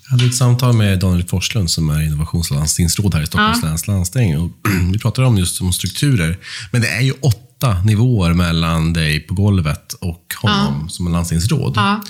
[0.09, 3.69] Jag hade ett samtal med Daniel Forslund som är innovationslandstingsråd här i Stockholms ja.
[3.69, 4.37] läns landsting.
[4.37, 4.51] Och
[4.93, 6.37] vi pratade om just om strukturer.
[6.71, 10.89] Men det är ju åtta nivåer mellan dig på golvet och honom ja.
[10.89, 11.73] som är landstingsråd.
[11.75, 12.03] Ja.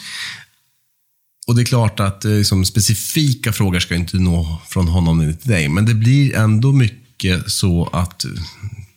[1.47, 5.69] Och det är klart att liksom, specifika frågor ska inte nå från honom till dig.
[5.69, 8.25] Men det blir ändå mycket så att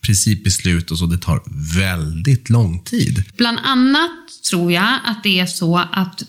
[0.00, 1.42] principbeslut och så, det tar
[1.74, 3.24] väldigt lång tid.
[3.36, 4.11] Bland annat
[4.50, 6.22] tror jag att det är så att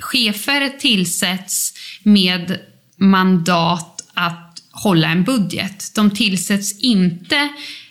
[0.00, 1.74] chefer tillsätts
[2.12, 2.58] med
[2.96, 5.94] mandat att hålla en budget.
[5.94, 7.36] De tillsätts inte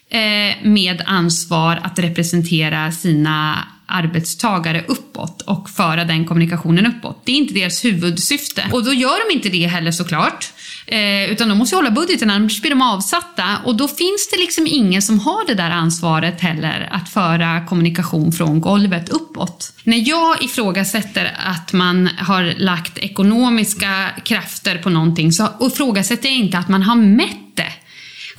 [0.09, 7.21] eh, med ansvar att representera sina arbetstagare uppåt och föra den kommunikationen uppåt.
[7.25, 8.63] Det är inte deras huvudsyfte.
[8.71, 10.53] Och då gör de inte det heller såklart.
[10.91, 13.57] Eh, utan de måste hålla budgeten, annars blir de avsatta.
[13.65, 18.31] Och då finns det liksom ingen som har det där ansvaret heller, att föra kommunikation
[18.31, 19.73] från golvet uppåt.
[19.83, 26.57] När jag ifrågasätter att man har lagt ekonomiska krafter på någonting så ifrågasätter jag inte
[26.57, 27.73] att man har mätt det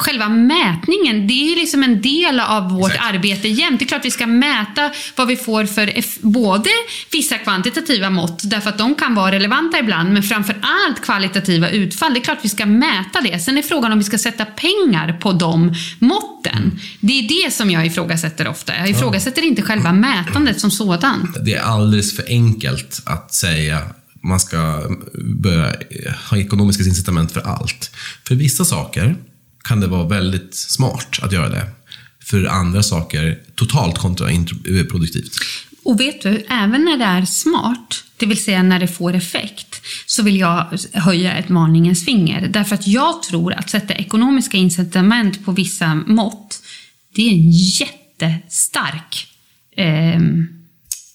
[0.01, 3.15] själva mätningen, det är ju liksom en del av vårt Exakt.
[3.15, 3.79] arbete jämt.
[3.79, 6.71] Det är klart vi ska mäta vad vi får för både
[7.13, 12.15] vissa kvantitativa mått, därför att de kan vara relevanta ibland, men framför allt kvalitativa utfall.
[12.15, 13.39] Det är klart vi ska mäta det.
[13.39, 16.81] Sen är frågan om vi ska sätta pengar på de måtten.
[17.01, 18.77] Det är det som jag ifrågasätter ofta.
[18.79, 21.45] Jag ifrågasätter inte själva mätandet som sådant.
[21.45, 23.79] Det är alldeles för enkelt att säga
[24.23, 24.83] man ska
[25.41, 25.73] börja
[26.31, 27.91] ha ekonomiska incitament för allt.
[28.29, 29.17] För vissa saker
[29.65, 31.67] kan det vara väldigt smart att göra det.
[32.25, 35.33] För andra saker totalt kontraproduktivt.
[35.35, 39.15] Eh, Och vet du, även när det är smart, det vill säga när det får
[39.15, 42.49] effekt, så vill jag höja ett varningens finger.
[42.49, 46.63] Därför att jag tror att sätta ekonomiska incitament på vissa mått,
[47.15, 49.27] det är en jättestark
[49.77, 50.21] eh,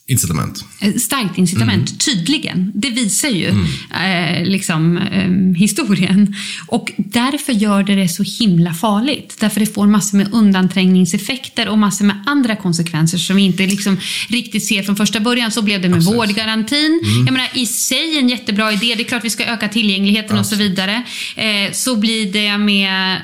[0.08, 0.66] Incitament.
[0.80, 2.72] ett starkt incitament, tydligen.
[2.76, 6.36] Det visar ju eh, liksom, eh, historien.
[6.68, 9.38] Och därför gör det det så himla farligt.
[9.40, 13.98] Därför det får massor med undanträngningseffekter och massor med andra konsekvenser som vi inte liksom
[14.30, 15.52] riktigt ser från första början.
[15.52, 16.20] Så blev det med Absolut.
[16.20, 17.02] vårdgarantin.
[17.26, 18.96] Jag menar, i sig en jättebra idé.
[18.96, 21.04] Det är klart vi ska öka tillgängligheten och så vidare.
[21.36, 23.22] Eh, så blir det med...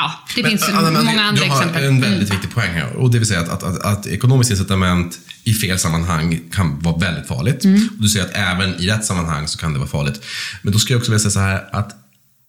[0.00, 1.82] ja, det finns Men, Anna, men många andra du har exempel.
[1.84, 2.00] en Mm.
[2.10, 2.92] väldigt viktig poäng här.
[2.92, 6.96] Och det vill säga att, att, att, att ekonomiskt incitament i fel sammanhang kan vara
[6.98, 7.64] väldigt farligt.
[7.64, 7.88] Mm.
[7.96, 10.22] Och du säger att även i rätt sammanhang så kan det vara farligt.
[10.62, 11.96] Men då ska jag också vilja säga så här att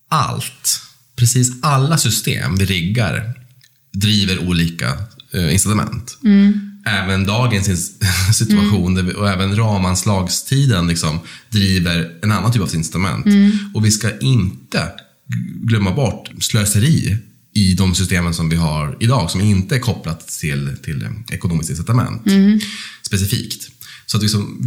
[0.10, 0.82] allt,
[1.16, 3.34] precis alla system vi riggar
[3.94, 4.98] driver olika
[5.34, 6.18] eh, incitament.
[6.24, 6.68] Mm.
[6.86, 7.92] Även dagens
[8.34, 13.26] situation vi, och även ramanslagstiden liksom, driver en annan typ av incitament.
[13.26, 13.52] Mm.
[13.74, 14.88] Och vi ska inte
[15.64, 17.18] glömma bort slöseri
[17.54, 21.70] i de systemen som vi har idag som inte är kopplat till, till eh, ekonomiskt
[21.70, 22.60] incitament Mm.
[23.02, 23.70] specifikt.
[24.06, 24.58] Så att liksom,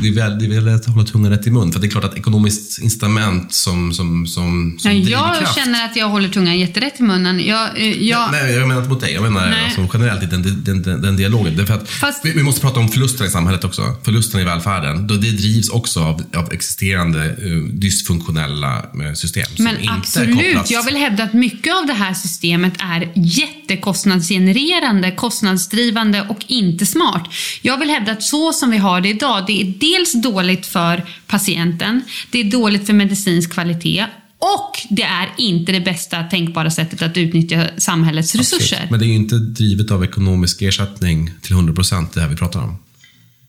[0.00, 1.72] det är väldigt, det är väldigt att hålla tungan rätt i mun.
[1.72, 5.96] För det är klart att ekonomiskt incitament som, som, som, som Ja, jag känner att
[5.96, 7.46] jag håller tungan jätterätt i munnen.
[7.46, 9.12] Jag, eh, jag, Nej, jag menar inte mot dig.
[9.12, 9.64] Jag menar Nej.
[9.64, 11.56] alltså, generellt i den, den, den, den dialogen.
[11.56, 13.96] Därför att Fast- vi, vi måste prata om förlusterna i samhället också.
[14.02, 15.06] Förlusterna i välfärden.
[15.06, 19.46] Det drivs också av, av existerande eh, dysfunktionella eh, system.
[19.58, 26.44] Men absolut, jag vill hävda att mycket av det här systemet är jättekostnadsgenererande, kostnadsdrivande och
[26.46, 27.28] inte smart.
[27.62, 31.02] Jag vill hävda att så som vi har det idag, det är dels dåligt för
[31.26, 34.06] patienten, det är dåligt för medicinsk kvalitet
[34.40, 38.86] och det är inte det bästa tänkbara sättet att utnyttja samhällets resurser.
[38.90, 42.60] Men det är ju inte drivet av ekonomisk ersättning till 100% det här vi pratar
[42.60, 42.78] om.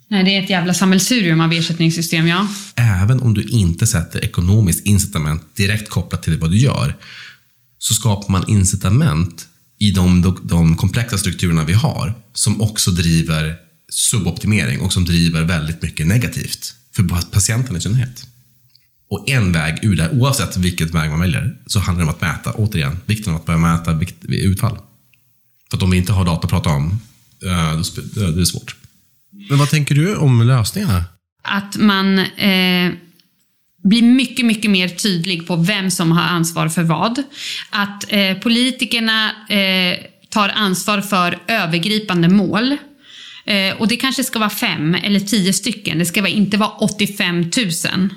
[0.08, 2.48] Nej, det är ett jävla sammelsurium av ersättningssystem, ja.
[2.76, 6.96] Även om du inte sätter ekonomiskt incitament direkt kopplat till vad du gör,
[7.80, 9.48] så skapar man incitament
[9.80, 13.56] i de, de komplexa strukturerna vi har, som också driver
[13.94, 18.28] suboptimering och som driver väldigt mycket negativt för patienten i synnerhet.
[19.10, 22.22] Och en väg ur det oavsett vilket väg man väljer, så handlar det om att
[22.22, 24.78] mäta, återigen, vikten av att börja mäta vikt, utfall.
[25.70, 27.00] För att om vi inte har data att prata om,
[27.46, 28.76] eh, då då är det svårt.
[29.50, 31.06] Men vad tänker du om lösningarna?
[31.44, 32.92] att man eh,
[33.84, 37.24] blir mycket, mycket mer tydlig på vem som har ansvar för vad.
[37.70, 39.98] Att eh, politikerna eh,
[40.30, 42.78] tar ansvar för övergripande mål.
[43.46, 47.42] Eh, och det kanske ska vara fem eller tio stycken, det ska inte vara 85
[47.42, 48.10] 000.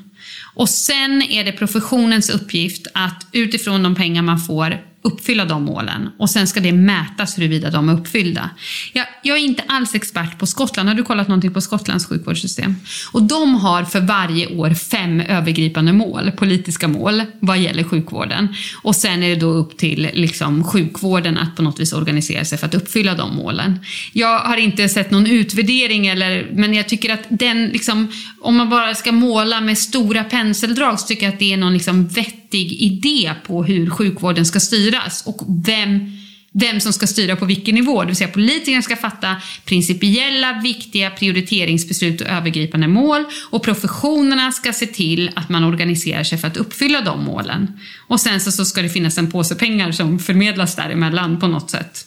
[0.55, 6.11] Och sen är det professionens uppgift att utifrån de pengar man får uppfylla de målen.
[6.19, 8.51] Och sen ska det mätas huruvida de är uppfyllda.
[8.93, 10.89] Jag, jag är inte alls expert på Skottland.
[10.89, 12.77] Har du kollat någonting på Skottlands sjukvårdssystem?
[13.13, 18.49] Och de har för varje år fem övergripande mål, politiska mål, vad gäller sjukvården.
[18.83, 22.59] Och sen är det då upp till liksom, sjukvården att på något vis organisera sig
[22.59, 23.79] för att uppfylla de målen.
[24.13, 28.71] Jag har inte sett någon utvärdering, eller, men jag tycker att den, liksom, om man
[28.71, 32.44] bara ska måla med stora penseldrag, så tycker jag att det är någon liksom, vettig
[32.59, 36.11] idé på hur sjukvården ska styras och vem
[36.57, 38.01] vem som ska styra på vilken nivå.
[38.01, 44.73] Det vill säga politikerna ska fatta principiella, viktiga prioriteringsbeslut och övergripande mål och professionerna ska
[44.73, 47.81] se till att man organiserar sig för att uppfylla de målen.
[48.09, 52.07] Och sen så, ska det finnas en påse pengar som förmedlas däremellan på något sätt.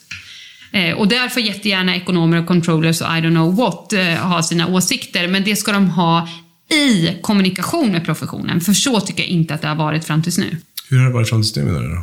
[0.72, 4.42] Eh, och där får jättegärna ekonomer och controllers och I don't know what eh, ha
[4.42, 6.28] sina åsikter, men det ska de ha
[6.70, 10.38] i kommunikation med professionen, för så tycker jag inte att det har varit fram tills
[10.38, 10.56] nu.
[10.90, 12.02] Hur har det varit fram till nu då?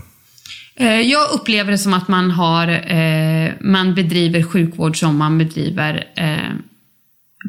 [0.86, 6.04] Eh, Jag upplever det som att man, har, eh, man bedriver sjukvård som man bedriver
[6.16, 6.56] eh,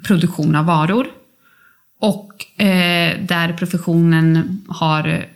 [0.07, 1.07] produktion av varor.
[2.01, 5.27] Och eh, där professionen har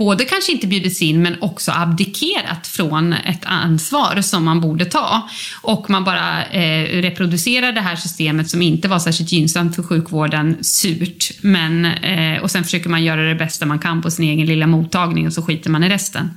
[0.00, 5.28] både kanske inte bjudits in men också abdikerat från ett ansvar som man borde ta.
[5.62, 10.56] Och man bara eh, reproducerar det här systemet som inte var särskilt gynnsamt för sjukvården
[10.60, 11.30] surt.
[11.42, 14.66] Men, eh, och sen försöker man göra det bästa man kan på sin egen lilla
[14.66, 16.30] mottagning och så skiter man i resten.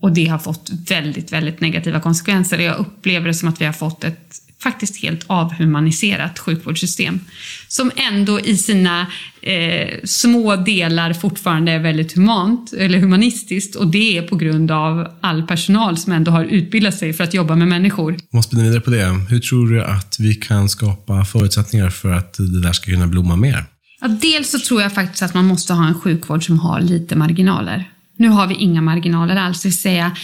[0.00, 2.58] Och det har fått väldigt, väldigt negativa konsekvenser.
[2.58, 7.20] Jag upplever det som att vi har fått ett faktiskt helt avhumaniserat sjukvårdssystem.
[7.68, 9.06] Som ändå i sina
[9.42, 13.76] eh, små delar fortfarande är väldigt humant, eller humanistiskt.
[13.76, 17.34] Och det är på grund av all personal som ändå har utbildat sig för att
[17.34, 18.12] jobba med människor.
[18.12, 22.12] Om man spinner vidare på det, hur tror du att vi kan skapa förutsättningar för
[22.12, 23.64] att det där ska kunna blomma mer?
[24.00, 27.16] Ja, dels så tror jag faktiskt att man måste ha en sjukvård som har lite
[27.16, 27.84] marginaler.
[28.18, 30.16] Nu har vi inga marginaler alls, det vill säga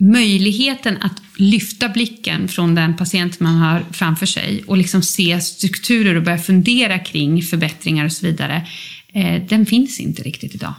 [0.00, 6.14] möjligheten att lyfta blicken från den patient man har framför sig och liksom se strukturer
[6.14, 8.66] och börja fundera kring förbättringar och så vidare,
[9.12, 10.74] eh, den finns inte riktigt idag.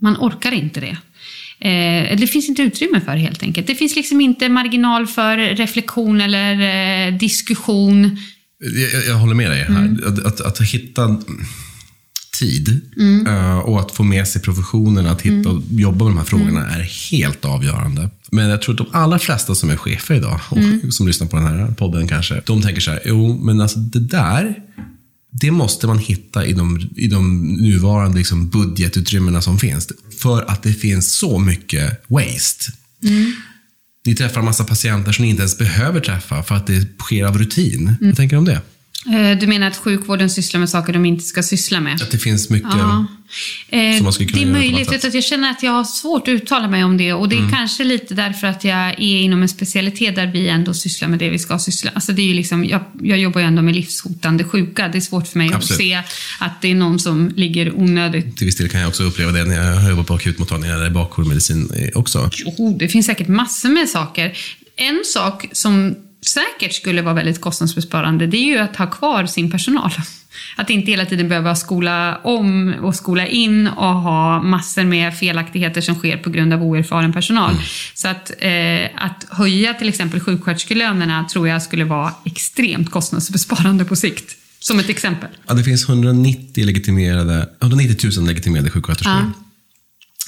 [0.00, 0.96] Man orkar inte det.
[1.60, 3.66] Eh, det finns inte utrymme för helt enkelt.
[3.66, 6.60] Det finns liksom inte marginal för reflektion eller
[7.08, 8.18] eh, diskussion.
[8.92, 9.68] Jag, jag, håller med dig här.
[9.68, 10.00] Mm.
[10.06, 11.22] Att, att, att, hitta
[12.38, 13.58] tid mm.
[13.60, 16.80] och att få med sig professionen att hitta och jobba med de här frågorna mm.
[16.80, 18.10] är helt avgörande.
[18.30, 20.92] Men jag tror att de allra flesta som är chefer idag, och mm.
[20.92, 24.00] som lyssnar på den här podden kanske, de tänker så här, jo, men alltså det
[24.00, 24.54] där,
[25.30, 29.88] det måste man hitta i de, i de nuvarande liksom budgetutrymmena som finns.
[30.20, 32.72] För att det finns så mycket waste.
[33.04, 33.32] Mm.
[34.06, 37.24] Ni träffar en massa patienter som ni inte ens behöver träffa för att det sker
[37.24, 37.80] av rutin.
[37.80, 37.96] Mm.
[38.00, 38.60] Vad tänker du om det?
[39.06, 42.02] Eh, du menar att sjukvården sysslar med saker de inte ska syssla med?
[42.02, 43.06] Att det finns mycket ja.
[43.68, 45.04] Eh, som man skulle kunna Det är möjligt.
[45.04, 47.12] Att jag känner att jag har svårt att uttala mig om det.
[47.12, 47.50] Och det är mm.
[47.50, 51.28] kanske lite därför att jag är inom en specialitet där vi ändå sysslar med det
[51.30, 54.44] vi ska syssla alltså det är ju liksom, jag, jag jobbar ju ändå med livshotande
[54.44, 54.88] sjuka.
[54.88, 55.70] Det är svårt för mig Absolut.
[55.70, 56.02] att se
[56.44, 58.36] att det är någon som ligger onödigt...
[58.36, 61.70] Till viss del kan jag också uppleva det när jag jobbar på akutmottagningar där bakjourmedicin
[61.94, 62.30] också.
[62.32, 64.38] Jo, det finns säkert massor med saker.
[64.76, 65.94] En sak som
[66.28, 69.90] säkert skulle vara väldigt kostnadsbesparande, det är ju att ha kvar sin personal.
[70.56, 75.80] Att inte hela tiden behöva skola om och skola in och ha massor med felaktigheter
[75.80, 77.50] som sker på grund av oerfaren personal.
[77.50, 77.62] Mm.
[77.94, 83.96] Så att, eh, att höja till exempel sjuksköterskelönerna tror jag skulle vara extremt kostnadsbesparande på
[83.96, 84.36] sikt.
[84.60, 85.28] Som ett exempel.
[85.46, 89.12] Ja, det finns 190, legitimerade, 190 000 legitimerade sjuksköterskor.
[89.12, 89.32] Ja.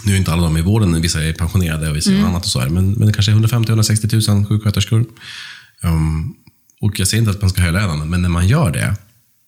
[0.05, 2.25] Nu är inte alla de i vården, vissa är pensionerade och vissa mm.
[2.25, 5.05] annat och så här, men, men det kanske är 150-160 000 sjuksköterskor.
[5.83, 6.35] Um,
[6.81, 8.97] och jag säger inte att man ska höja lönen, men när man gör det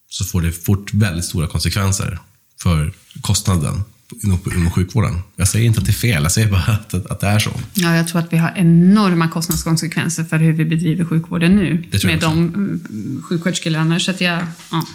[0.09, 2.19] så får det fort väldigt stora konsekvenser
[2.63, 3.83] för kostnaden
[4.25, 5.19] inom, inom sjukvården.
[5.37, 7.39] Jag säger inte att det är fel, jag säger bara att, att, att, det är
[7.39, 7.51] så.
[7.75, 11.85] Ja, jag tror att vi har enorma kostnadskonsekvenser för hur vi bedriver sjukvården nu.
[12.05, 13.99] med de mm, sjuksköterskelöner.
[13.99, 14.87] Så att jag, ja.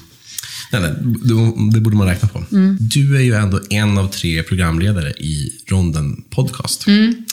[0.71, 0.93] Nej, nej,
[1.73, 2.43] det borde man räkna på.
[2.51, 2.77] Mm.
[2.79, 6.87] Du är ju ändå en av tre programledare i Ronden Podcast.
[6.87, 7.25] Mm.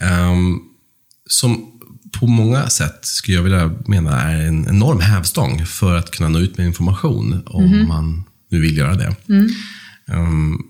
[0.00, 0.62] Um,
[1.26, 1.71] som
[2.22, 6.38] på många sätt skulle jag vilja mena är en enorm hävstång för att kunna nå
[6.38, 7.88] ut med information om mm.
[7.88, 9.16] man nu vill göra det.
[9.28, 9.50] Mm.
[10.06, 10.62] Um,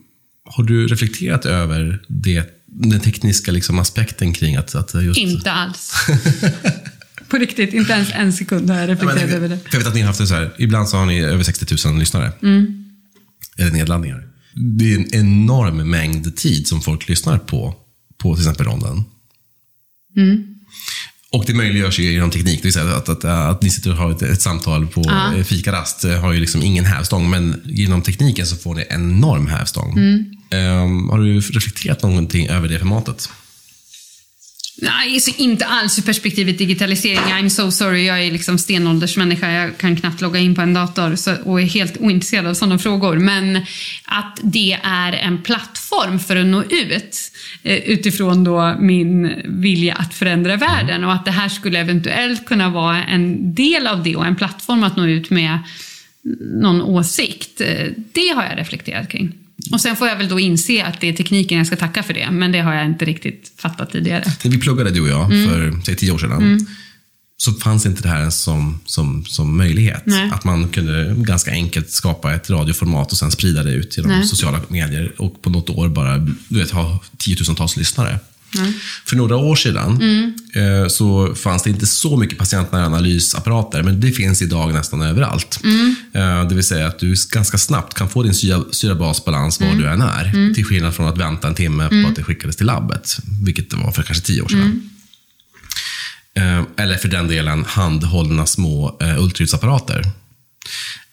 [0.45, 5.21] har du reflekterat över det, den tekniska liksom aspekten kring att, att just...
[5.21, 5.95] Inte alls.
[7.29, 9.59] på riktigt, inte ens en sekund har jag reflekterat ja, över det.
[9.73, 11.89] Jag vet att ni har haft det så här, ibland så har ni över 60
[11.89, 12.33] 000 lyssnare.
[12.43, 12.85] Mm.
[13.59, 14.29] Eller nedladdningar.
[14.55, 17.75] Det är en enorm mängd tid som folk lyssnar på,
[18.19, 19.05] på till exempel ronden.
[20.17, 20.52] Mm.
[21.33, 22.57] Och det möjliggörs ju genom teknik.
[22.57, 25.45] Det vill säga att, att, att ni sitter och har ett, ett samtal på ja.
[25.45, 29.93] fikarast har ju liksom ingen hävstång, men genom tekniken så får ni en enorm hävstång.
[29.93, 30.25] Mm.
[30.83, 33.29] Um, har du reflekterat någonting över det formatet?
[34.77, 37.19] Nej, så inte alls ur perspektivet digitalisering.
[37.19, 39.53] I'm so sorry, jag är liksom stenåldersmänniska.
[39.53, 42.79] Jag kan knappt logga in på en dator så, och är helt ointresserad av sådana
[42.79, 43.17] frågor.
[43.17, 43.57] Men
[44.05, 50.15] att det är en plattform för att nå ut eh, utifrån då min vilja att
[50.15, 54.27] förändra världen och att det här skulle eventuellt kunna vara en del av det och
[54.27, 55.59] en plattform att nå ut med
[56.41, 57.61] någon åsikt.
[57.61, 59.42] Eh, det har jag reflekterat kring.
[59.73, 62.15] Och sen får jag väl då inse att det är tekniken jag ska tacka för
[62.15, 64.25] det, men det har jag inte riktigt fattat tidigare.
[64.45, 65.49] När vi pluggade du och jag mm.
[65.49, 66.67] för säg, tio år sedan, mm.
[67.37, 70.03] så fanns inte det här som, som, som möjlighet.
[70.05, 70.31] Nej.
[70.33, 74.27] Att man kunde ganska enkelt skapa ett radioformat och sen sprida det ut genom Nej.
[74.27, 78.19] sociala medier och på något år bara du vet, ha tiotusentals lyssnare.
[78.59, 78.73] Mm.
[79.05, 80.35] För några år sedan mm.
[80.55, 85.61] eh, så fanns det inte så mycket patientnära analysapparater, men det finns idag nästan överallt.
[85.65, 85.95] Mm.
[86.13, 89.79] Eh, det vill säga att du ganska snabbt kan få din syra, syrabasbalans var mm.
[89.79, 90.55] du än är, mm.
[90.55, 92.11] till skillnad från att vänta en timme på mm.
[92.11, 94.91] att det skickades till labbet, vilket det var för kanske tio år sedan.
[96.35, 100.03] Eh, eller för den delen handhållna små ultraljudsapparater.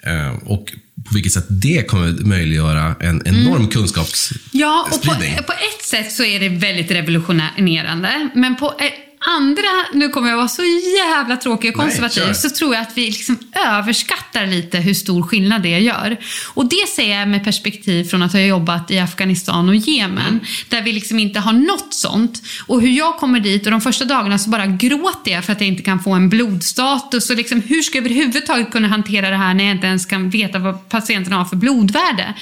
[0.03, 0.73] Eh, och
[1.07, 3.67] på vilket sätt det kommer möjliggöra en enorm Mm.
[3.67, 4.61] kunskapsspridning.
[4.61, 8.29] Ja, och på, på ett sätt så är det väldigt revolutionerande.
[8.35, 9.63] Men på eh, andra,
[9.93, 10.61] nu kommer jag vara så
[10.97, 12.33] jävla tråkig och Nej, konservativ, kör.
[12.33, 16.17] så tror jag att vi liksom överskattar lite hur stor skillnad det gör.
[16.53, 20.39] Och det säger jag med perspektiv från att ha jobbat i Afghanistan och Jemen, Mm.
[20.69, 22.41] där vi liksom inte har nått sånt.
[22.67, 25.61] Och hur jag kommer dit och de första dagarna så bara gråter jag för att
[25.61, 27.29] jag inte kan få en blodstatus.
[27.29, 30.29] Och liksom, hur ska jag överhuvudtaget kunna hantera det här när jag inte ens kan
[30.29, 32.33] veta vad patienten har för blodvärde?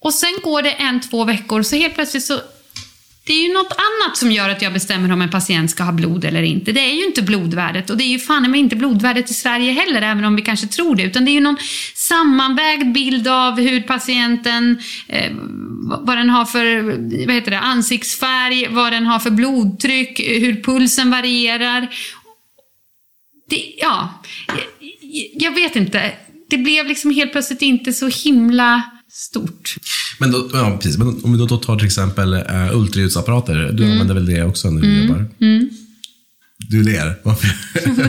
[0.00, 2.40] Och sen går det en, två veckor så helt plötsligt så
[3.28, 5.92] det är ju något annat som gör att jag bestämmer om en patient ska ha
[5.92, 6.72] blod eller inte.
[6.72, 10.02] Det är ju inte blodvärdet och det är ju fan inte blodvärdet i Sverige heller,
[10.02, 11.02] även om vi kanske tror det.
[11.02, 11.56] Utan det är ju någon
[11.94, 15.32] sammanvägd bild av hur patienten, eh,
[16.00, 16.82] vad den har för
[17.26, 21.88] vad heter det, ansiktsfärg, vad den har för blodtryck, hur pulsen varierar.
[23.50, 24.22] Det, ja,
[25.00, 26.12] jag, jag vet inte.
[26.50, 29.74] Det blev liksom helt plötsligt inte så himla stort.
[30.18, 30.98] Men, då, ja, precis.
[30.98, 33.54] Men om vi då, tar till exempel uh, ultraljudsapparater.
[33.72, 33.92] Du Mm.
[33.92, 35.26] använder väl det också när du jobbar?
[36.66, 37.14] Du ler.
[37.22, 37.48] Varför?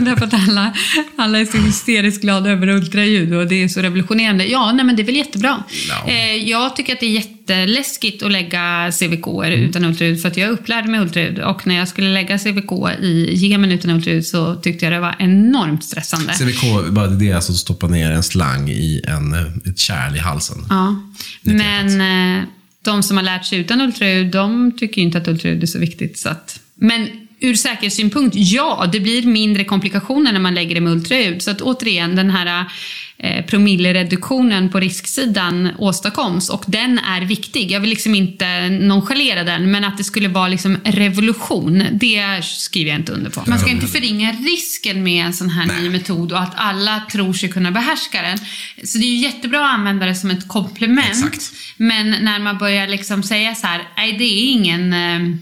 [0.00, 0.74] Därför att alla,
[1.16, 4.46] alla är så hysteriskt glada över ultraljud och det är så revolutionerande.
[4.46, 5.64] Ja, nej men det är väl jättebra.
[5.88, 6.08] Ja.
[6.08, 10.50] Eh, jag tycker att det är jätteläskigt att lägga CVK utan ultraljud för att jag
[10.50, 14.84] upplärde mig ultraljud och när jag skulle lägga CVK i Jemen utan ultraljud så tyckte
[14.84, 16.32] jag det var enormt stressande.
[16.32, 19.34] CVK, bara det är alltså att stoppa ner en slang i en,
[19.66, 20.58] ett kärl i halsen.
[20.68, 21.02] Ja,
[21.42, 22.44] men eh,
[22.82, 26.18] de som har lärt sig utan ultraljud, de tycker inte att ultraljud är så viktigt.
[26.18, 27.08] Så att, men
[27.40, 31.42] ur säkerhetssynpunkt, ja, det blir mindre komplikationer när man lägger det med ultraljud.
[31.42, 32.64] Så att återigen, den här
[33.46, 37.70] promillereduktionen på risksidan åstadkoms och den är viktig.
[37.70, 42.90] Jag vill liksom inte nonchalera den, men att det skulle vara liksom revolution, det skriver
[42.90, 43.42] jag inte under på.
[43.46, 47.32] Man ska inte förringa risken med en sån här ny metod och att alla tror
[47.32, 48.38] sig kunna behärska den.
[48.86, 51.08] Så det är ju jättebra att använda det som ett komplement.
[51.10, 51.52] Exakt.
[51.76, 55.36] Men när man börjar liksom säga så här, nej det är ingen, eh,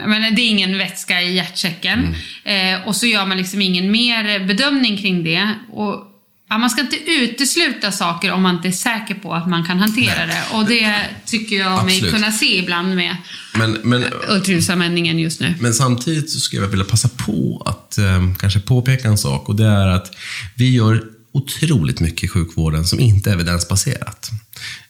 [0.00, 2.14] jag menar, det är ingen vätska i hjärtsäcken.
[2.44, 5.50] Eh, och så gör man liksom ingen mer bedömning kring det.
[5.72, 6.12] Och,
[6.48, 9.78] ja, man ska inte utesluta saker om man inte är säker på att man kan
[9.78, 10.42] hantera det.
[10.52, 10.94] Och det
[11.24, 12.14] tycker jag mig Absolut.
[12.14, 13.16] kunna se ibland med
[13.58, 15.54] Men, men, ultraljudsanvändningen just nu.
[15.60, 19.56] men samtidigt så skulle jag vilja passa på att eh, kanske påpeka en sak och
[19.56, 20.14] det är att
[20.54, 24.30] vi gör otroligt mycket i sjukvården som inte är evidensbaserat.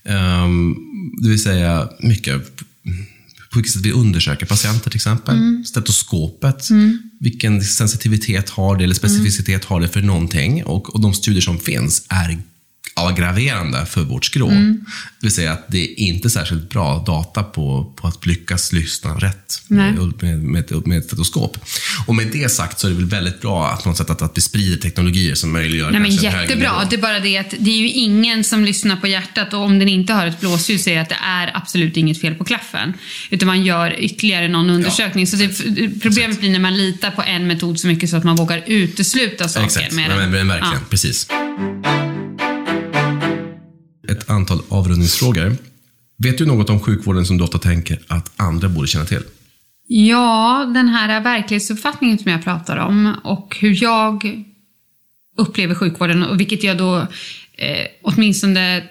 [0.04, 0.74] Ehm,
[1.22, 2.42] det vill säga mycket
[3.56, 5.64] på vilket sätt vi undersöker patienter till exempel.
[5.66, 6.68] Stetoskopet.
[7.20, 10.64] Vilken sensitivitet har det eller specificitet har det för någonting?
[10.64, 12.38] Och, och de studier som finns är
[13.16, 14.48] graverande för vårt skrå.
[14.48, 14.76] Det
[15.20, 19.62] vill säga att det är inte särskilt bra data på, på att lyckas lyssna rätt
[19.68, 21.56] med, med, med, med ett stetoskop.
[22.06, 24.36] Och med det sagt så är det väl väldigt bra att, något sätt att, att
[24.36, 26.86] vi sprider teknologier som möjliggör Nej, men jättebra.
[26.90, 29.78] Det är bara det att det är ju ingen som lyssnar på hjärtat och om
[29.78, 32.92] den inte har ett blåsljud säger att det är absolut inget fel på klaffen.
[33.30, 35.26] Utan man gör ytterligare någon undersökning.
[35.26, 35.48] så det,
[36.02, 39.48] problemet blir när man litar på en metod så mycket så att man vågar utesluta
[39.48, 40.30] saker Exakt, med men, den.
[40.30, 40.74] men, verkligen.
[40.74, 40.80] Ja.
[40.90, 41.28] Precis.
[44.08, 45.56] Ett antal avrundningsfrågor.
[46.18, 49.22] Vet du något om sjukvården som du ofta tänker att andra borde känna till?
[49.88, 54.44] Ja, den här verklighetsuppfattningen som jag pratar om och hur jag
[55.36, 56.98] upplever sjukvården och vilket jag då
[57.54, 58.82] eh, åtminstone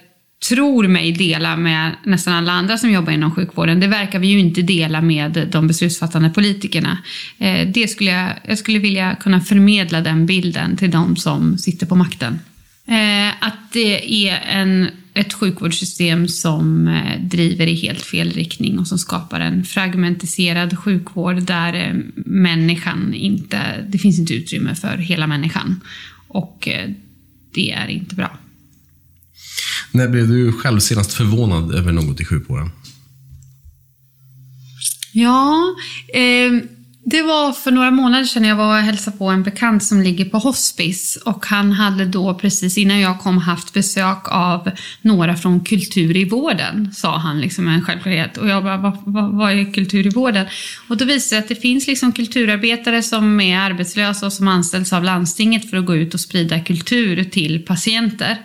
[0.48, 3.80] tror mig dela med nästan alla andra som jobbar inom sjukvården.
[3.80, 6.98] Det verkar vi ju inte dela med de beslutsfattande politikerna.
[7.38, 11.86] Eh, det skulle jag, jag skulle vilja kunna förmedla den bilden till de som sitter
[11.86, 12.38] på makten.
[12.86, 18.86] Eh, att det är en, ett sjukvårdssystem som eh, driver i helt fel riktning och
[18.86, 25.26] som skapar en fragmentiserad sjukvård där eh, människan inte, det finns inte utrymme för hela
[25.26, 25.80] människan.
[26.28, 26.90] Och eh,
[27.54, 28.38] det är inte bra.
[29.92, 32.70] När blev du själv senast förvånad över något i sjukvården?
[35.12, 35.74] Ja,
[36.14, 36.52] eh,
[37.08, 40.24] det var för några månader sedan jag var och hälsade på en bekant som ligger
[40.24, 44.70] på hospice och han hade då precis innan jag kom haft besök av
[45.02, 48.36] några från Kultur i vården, sa han liksom med en självklarhet.
[48.36, 50.46] Och jag bara, vad, vad, vad är Kultur i vården?
[50.88, 54.48] Och då visade det sig att det finns liksom kulturarbetare som är arbetslösa och som
[54.48, 58.36] anställs av landstinget för att gå ut och sprida kultur till patienter.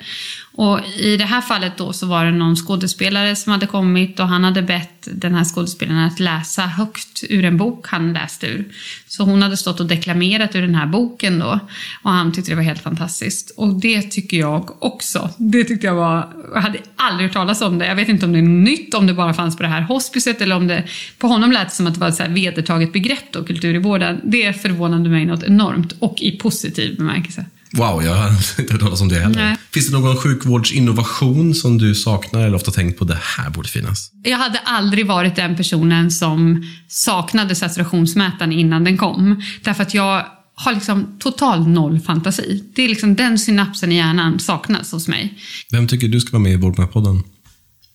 [0.61, 4.27] Och i det här fallet då så var det någon skådespelare som hade kommit och
[4.27, 8.65] han hade bett den här skådespelaren att läsa högt ur en bok han läste ur.
[9.07, 11.59] Så hon hade stått och deklamerat ur den här boken då
[12.03, 13.49] och han tyckte det var helt fantastiskt.
[13.57, 15.29] Och det tycker jag också.
[15.37, 17.85] Det tyckte jag var, jag hade aldrig hört talas om det.
[17.85, 19.81] Jag vet inte om det är något nytt, om det bara fanns på det här
[19.81, 20.83] hospicet eller om det,
[21.17, 23.75] på honom lät det som att det var ett så här vedertaget begrepp då, kultur
[23.75, 24.21] i vården.
[24.23, 27.45] Det förvånade mig något enormt och i positiv bemärkelse.
[27.73, 29.35] Wow, jag har inte hört talas om det heller.
[29.35, 29.57] Nej.
[29.73, 34.11] Finns det någon sjukvårdsinnovation som du saknar eller ofta tänkt på det här borde finnas?
[34.23, 39.41] Jag hade aldrig varit den personen som saknade saturationsmätaren innan den kom.
[39.63, 42.63] Därför att jag har liksom total noll fantasi.
[42.75, 45.33] Det är liksom den synapsen i hjärnan saknas hos mig.
[45.71, 47.23] Vem tycker du ska vara med i Vårdmatpodden?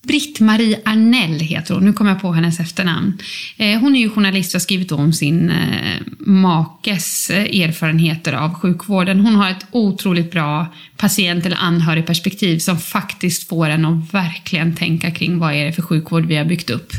[0.07, 3.18] Britt-Marie Arnell heter hon, nu kommer jag på hennes efternamn.
[3.57, 8.54] Eh, hon är ju journalist och har skrivit om sin eh, makes eh, erfarenheter av
[8.54, 9.20] sjukvården.
[9.20, 15.11] Hon har ett otroligt bra patient eller anhörigperspektiv som faktiskt får en att verkligen tänka
[15.11, 16.92] kring vad är det för sjukvård vi har byggt upp.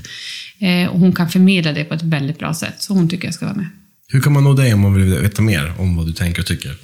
[0.89, 3.45] Och hon kan förmedla det på ett väldigt bra sätt, så hon tycker jag ska
[3.45, 3.67] vara med.
[4.07, 6.45] Hur kan man nå dig om man vill veta mer om vad du tänker och
[6.45, 6.75] tycker?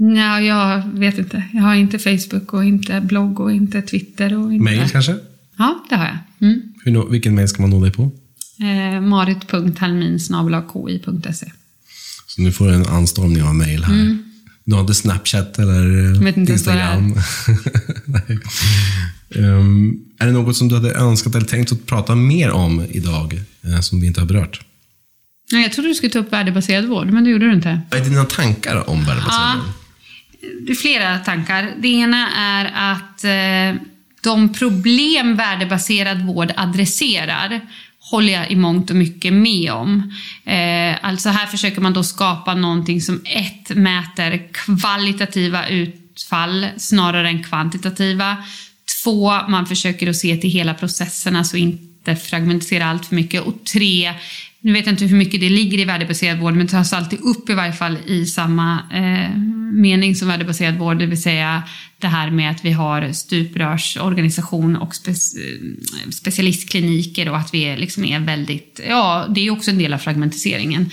[0.00, 1.42] Ja, jag vet inte.
[1.52, 4.64] Jag har inte Facebook och inte blogg och inte Twitter och inte...
[4.64, 5.16] Mail kanske?
[5.58, 6.18] Ja, det har jag.
[6.48, 6.62] Mm.
[6.84, 8.02] Hur vilken mail ska man nå dig på?
[8.60, 11.52] Eh, marit.halmin.ki.se
[12.26, 14.18] Så nu får du en anstormning av mail här.
[14.64, 16.24] Du har inte Snapchat eller Mm.
[16.24, 16.52] Vet inte.
[16.52, 17.14] Instagram?
[18.04, 18.38] Nej.
[19.34, 23.40] Ehm, är det något som du hade önskat eller tänkt att prata mer om idag,
[23.64, 24.60] eh, som vi inte har berört?
[25.50, 27.80] Ja, jag trodde du skulle ta upp värdebaserad vård, men det gjorde du inte.
[27.90, 29.62] Vad är dina tankar om värdebaserad Ja.
[29.64, 29.72] vård?
[30.40, 31.72] Det är flera tankar.
[31.78, 33.82] Det ena är att eh,
[34.20, 37.60] de problem värdebaserad vård adresserar
[38.00, 40.14] håller jag i mångt och mycket med om.
[40.44, 47.44] Eh, alltså här försöker man då skapa någonting som ett mäter kvalitativa utfall snarare än
[47.44, 48.36] kvantitativa.
[49.04, 53.42] Två, man försöker att se till hela processen, alltså inte fragmentisera allt för mycket.
[53.42, 54.14] Och tre,
[54.60, 57.20] nu vet jag inte hur mycket det ligger i värdebaserad vård, men det tas alltid
[57.20, 59.38] upp i varje fall i samma eh,
[59.72, 61.62] mening som värdebaserad vård, det vill säga
[62.00, 67.76] det här med att vi har stuprörsorganisation och spe, eh, specialistkliniker och att vi är,
[67.76, 70.90] liksom är väldigt, ja, det är också en del av fragmentiseringen.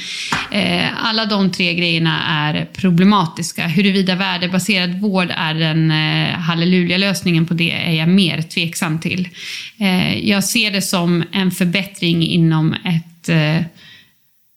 [0.51, 3.67] Eh, alla de tre grejerna är problematiska.
[3.67, 9.29] Huruvida värdebaserad vård är den eh, halleluja-lösningen på det är jag mer tveksam till.
[9.77, 13.61] Eh, jag ser det som en förbättring inom ett eh,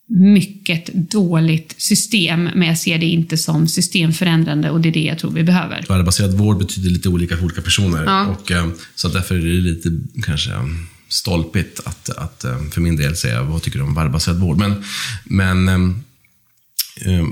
[0.07, 5.19] mycket dåligt system, men jag ser det inte som systemförändrande och det är det jag
[5.19, 5.85] tror vi behöver.
[5.89, 8.05] Värdebaserad vård betyder lite olika för olika personer.
[8.05, 8.27] Ja.
[8.27, 9.91] Och, eh, så därför är det lite
[10.23, 10.65] kanske eh,
[11.09, 14.59] stolpigt att, att för min del säga vad tycker du om värdebaserad vård.
[14.59, 14.85] Men,
[15.25, 16.05] men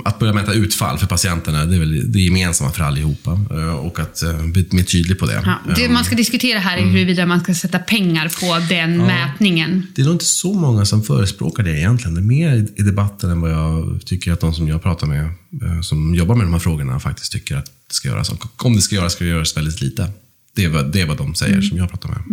[0.05, 3.31] att börja mäta utfall för patienterna, det är väl det gemensamma för allihopa.
[3.51, 5.43] Eh, Och att eh, bli mer tydlig på det.
[5.45, 9.87] Ja, det man ska diskutera här är huruvida man ska sätta pengar på den mätningen.
[9.95, 12.15] Det är nog inte så många som förespråkar det egentligen.
[12.15, 15.25] Det är mer i- debatten än vad jag tycker att de som jag pratar med,
[15.25, 18.33] eh, som jobbar med de här frågorna, faktiskt tycker att det ska göras.
[18.57, 20.11] Om det ska göras, ska det göras väldigt lite.
[20.57, 22.19] Det är vad, det är vad de säger som jag pratar med.
[22.19, 22.25] Eh,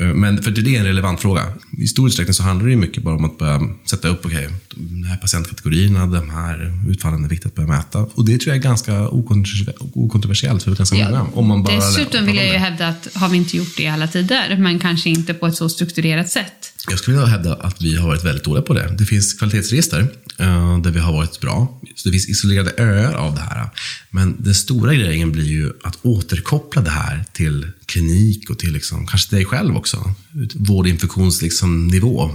[0.00, 1.42] Men för det är en relevant fråga.
[1.78, 5.04] I stor utsträckning så handlar det mycket bara om att börja sätta upp, okej, de
[5.04, 7.98] här patientkategorierna, de här utfallen är viktigt att börja mäta.
[7.98, 11.26] Och det tror jag är ganska okontroversiellt för ganska många.
[11.34, 13.88] Om man bara Dessutom vill jag ju hävda att har vi inte gjort det i
[13.88, 16.72] alla tider, men kanske inte på ett så strukturerat sätt.
[16.86, 18.94] Jag skulle vilja hävda att vi har varit väldigt dåliga på det.
[18.98, 20.00] Det finns kvalitetsregister
[20.38, 21.80] eh, där vi har varit bra.
[21.94, 23.70] Så det finns isolerade öar av det här.
[24.10, 29.06] Men den stora grejen blir ju att återkoppla det här till klinik och till liksom,
[29.06, 30.14] kanske dig själv också.
[30.54, 32.30] Vårdinfektionsnivå liksom, nivå,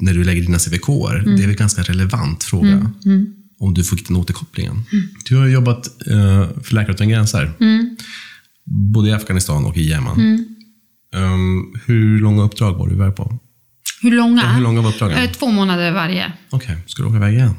[0.00, 0.86] när du lägger dina CVK.
[0.86, 2.92] Det är väl en ganska relevant fråga.
[3.58, 4.82] Om du får den återkopplingen.
[5.24, 7.52] Du har jobbat eh, för Läkare Utan Gränser.
[8.64, 10.46] Både i Afghanistan och i Yemen.
[11.16, 13.38] Um, hur långa uppdrag var du iväg på?
[14.04, 14.42] Hur långa?
[14.42, 15.18] Ja, hur långa var uppdragen?
[15.18, 16.32] Eh, Två månader varje.
[16.50, 17.54] Okej, ska du åka iväg igen?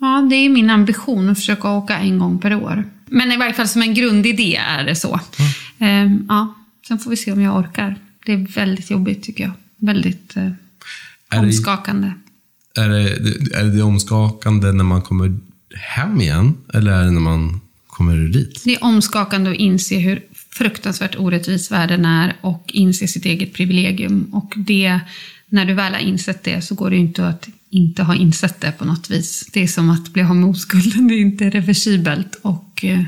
[0.00, 2.84] Ja, det är min ambition att försöka åka en gång per år.
[3.06, 5.20] Men i varje fall som en grundidé är det så.
[5.78, 6.54] Ehm, ja,
[6.88, 7.96] sen får vi se om jag orkar.
[8.26, 9.52] Det är väldigt jobbigt tycker jag.
[9.76, 10.44] Väldigt eh,
[11.30, 12.12] det- omskakande.
[12.76, 13.10] Är det,
[13.58, 15.38] är det omskakande när man kommer
[15.74, 16.54] hem igen?
[16.74, 18.62] Eller är det när man kommer dit?
[18.64, 24.28] Det är omskakande att inse hur fruktansvärt orättvis världen är och inse sitt eget privilegium.
[24.32, 25.00] Och det,
[25.50, 28.60] när du väl har insett det så går det ju inte att inte ha insett
[28.60, 29.48] det på något vis.
[29.52, 33.02] Det är som att bli av med oskulden, det är inte reversibelt och eh,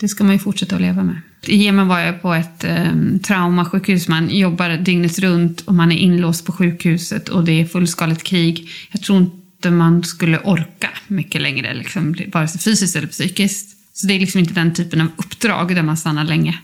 [0.00, 1.20] det ska man ju fortsätta att leva med.
[1.46, 2.92] I Jemen var jag på ett eh,
[3.22, 8.22] traumasjukhus, man jobbar dygnet runt och man är inlåst på sjukhuset och det är fullskaligt
[8.22, 8.68] krig.
[8.92, 13.76] Jag tror inte man skulle orka mycket längre, liksom, vare sig fysiskt eller psykiskt.
[13.92, 16.58] Så det är liksom inte den typen av uppdrag där man stannar länge.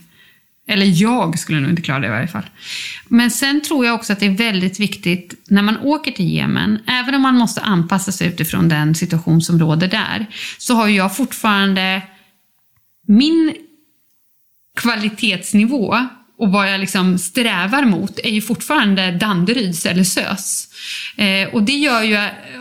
[0.69, 2.47] Eller jag skulle nog inte klara det i varje fall.
[3.09, 6.79] Men sen tror jag också att det är väldigt viktigt när man åker till Jemen,
[6.87, 10.27] även om man måste anpassa sig utifrån den situation som råder där,
[10.59, 12.03] så har ju jag fortfarande
[13.07, 13.55] min
[14.77, 16.09] kvalitetsnivå
[16.39, 20.69] och vad jag liksom strävar mot är ju fortfarande Danderyds eller SÖS.
[21.17, 22.19] Eh, och, det gör ju,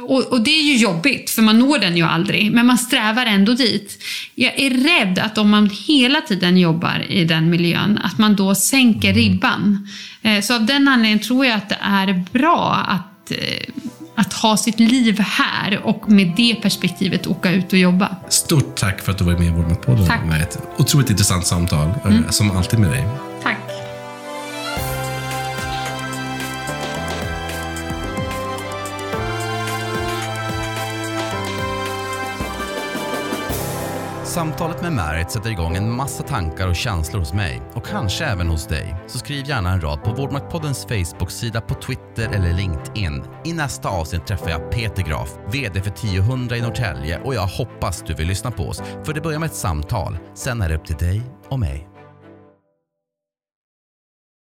[0.08, 3.26] och, och, det är ju jobbigt, för man når den ju aldrig, men man strävar
[3.26, 4.04] ändå dit.
[4.36, 8.56] Jag är rädd att om man hela tiden jobbar i den miljön, att man då
[8.56, 9.22] sänker mm.
[9.22, 9.88] ribban.
[10.22, 13.74] Eh, så av den anledningen tror jag att det är bra att eh,
[14.20, 18.16] att ha sitt liv här och med det perspektivet åka ut och jobba.
[18.30, 20.08] Stort tack för att du var med i Vårdmatpodden.
[20.08, 20.26] Tack.
[20.26, 22.24] Med ett otroligt intressant samtal, mm.
[22.30, 23.08] som alltid med dig.
[23.44, 23.67] Tack.
[34.38, 38.48] Samtalet med Märit sätter igång en massa tankar och känslor hos mig och kanske även
[38.48, 38.96] hos dig.
[39.08, 43.24] Så skriv gärna en rad på Vårdmaktpoddens Facebook-sida, på Twitter eller LinkedIn.
[43.46, 48.04] I nästa avsnitt träffar jag Peter Graf, VD för 1000 i Norrtälje och jag hoppas
[48.08, 48.82] du vill lyssna på oss.
[49.04, 51.97] För det börjar med ett samtal, sen är det upp till dig och mig.